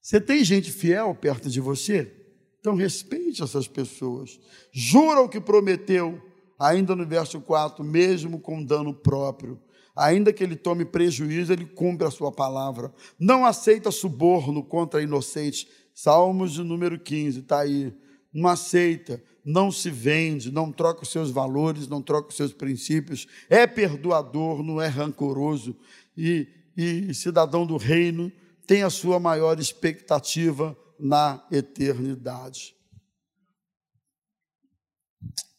Você 0.01 0.19
tem 0.19 0.43
gente 0.43 0.71
fiel 0.71 1.13
perto 1.13 1.47
de 1.47 1.61
você? 1.61 2.11
Então 2.59 2.73
respeite 2.73 3.43
essas 3.43 3.67
pessoas. 3.67 4.39
Jura 4.71 5.21
o 5.21 5.29
que 5.29 5.39
prometeu, 5.39 6.19
ainda 6.57 6.95
no 6.95 7.05
verso 7.05 7.39
4, 7.39 7.85
mesmo 7.85 8.39
com 8.39 8.65
dano 8.65 8.95
próprio. 8.95 9.61
Ainda 9.95 10.33
que 10.33 10.43
ele 10.43 10.55
tome 10.55 10.85
prejuízo, 10.85 11.53
ele 11.53 11.67
cumpre 11.67 12.07
a 12.07 12.11
sua 12.11 12.31
palavra. 12.31 12.91
Não 13.19 13.45
aceita 13.45 13.91
suborno 13.91 14.63
contra 14.63 15.03
inocentes. 15.03 15.67
Salmos 15.93 16.53
de 16.53 16.63
número 16.63 16.99
15, 16.99 17.41
está 17.41 17.59
aí. 17.59 17.93
Não 18.33 18.49
aceita, 18.49 19.21
não 19.43 19.71
se 19.71 19.89
vende, 19.89 20.51
não 20.51 20.71
troca 20.71 21.03
os 21.03 21.09
seus 21.09 21.31
valores, 21.31 21.87
não 21.87 22.01
troca 22.01 22.29
os 22.29 22.35
seus 22.35 22.53
princípios. 22.53 23.27
É 23.49 23.65
perdoador, 23.65 24.63
não 24.63 24.81
é 24.81 24.87
rancoroso. 24.87 25.75
E, 26.15 26.47
e 26.77 27.13
cidadão 27.13 27.65
do 27.65 27.77
reino 27.77 28.31
tem 28.67 28.83
a 28.83 28.89
sua 28.89 29.19
maior 29.19 29.59
expectativa 29.59 30.77
na 30.99 31.45
eternidade. 31.51 32.75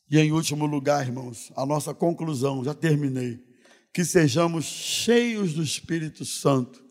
E 0.09 0.18
em 0.18 0.30
último 0.30 0.66
lugar, 0.66 1.07
irmãos, 1.07 1.51
a 1.57 1.66
nossa 1.66 1.93
conclusão, 1.93 2.62
já 2.62 2.74
terminei. 2.74 3.43
Que 3.93 4.05
sejamos 4.05 4.64
cheios 4.64 5.55
do 5.55 5.62
Espírito 5.62 6.24
Santo, 6.24 6.83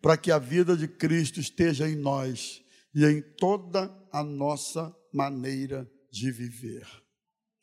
para 0.00 0.16
que 0.16 0.30
a 0.30 0.38
vida 0.38 0.76
de 0.76 0.88
Cristo 0.88 1.40
esteja 1.40 1.88
em 1.88 1.96
nós 1.96 2.62
e 2.94 3.04
em 3.04 3.20
toda 3.20 3.92
a 4.12 4.22
nossa 4.22 4.94
maneira 5.12 5.88
de 6.10 6.30
viver. 6.30 6.86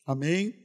Amém? 0.06 0.65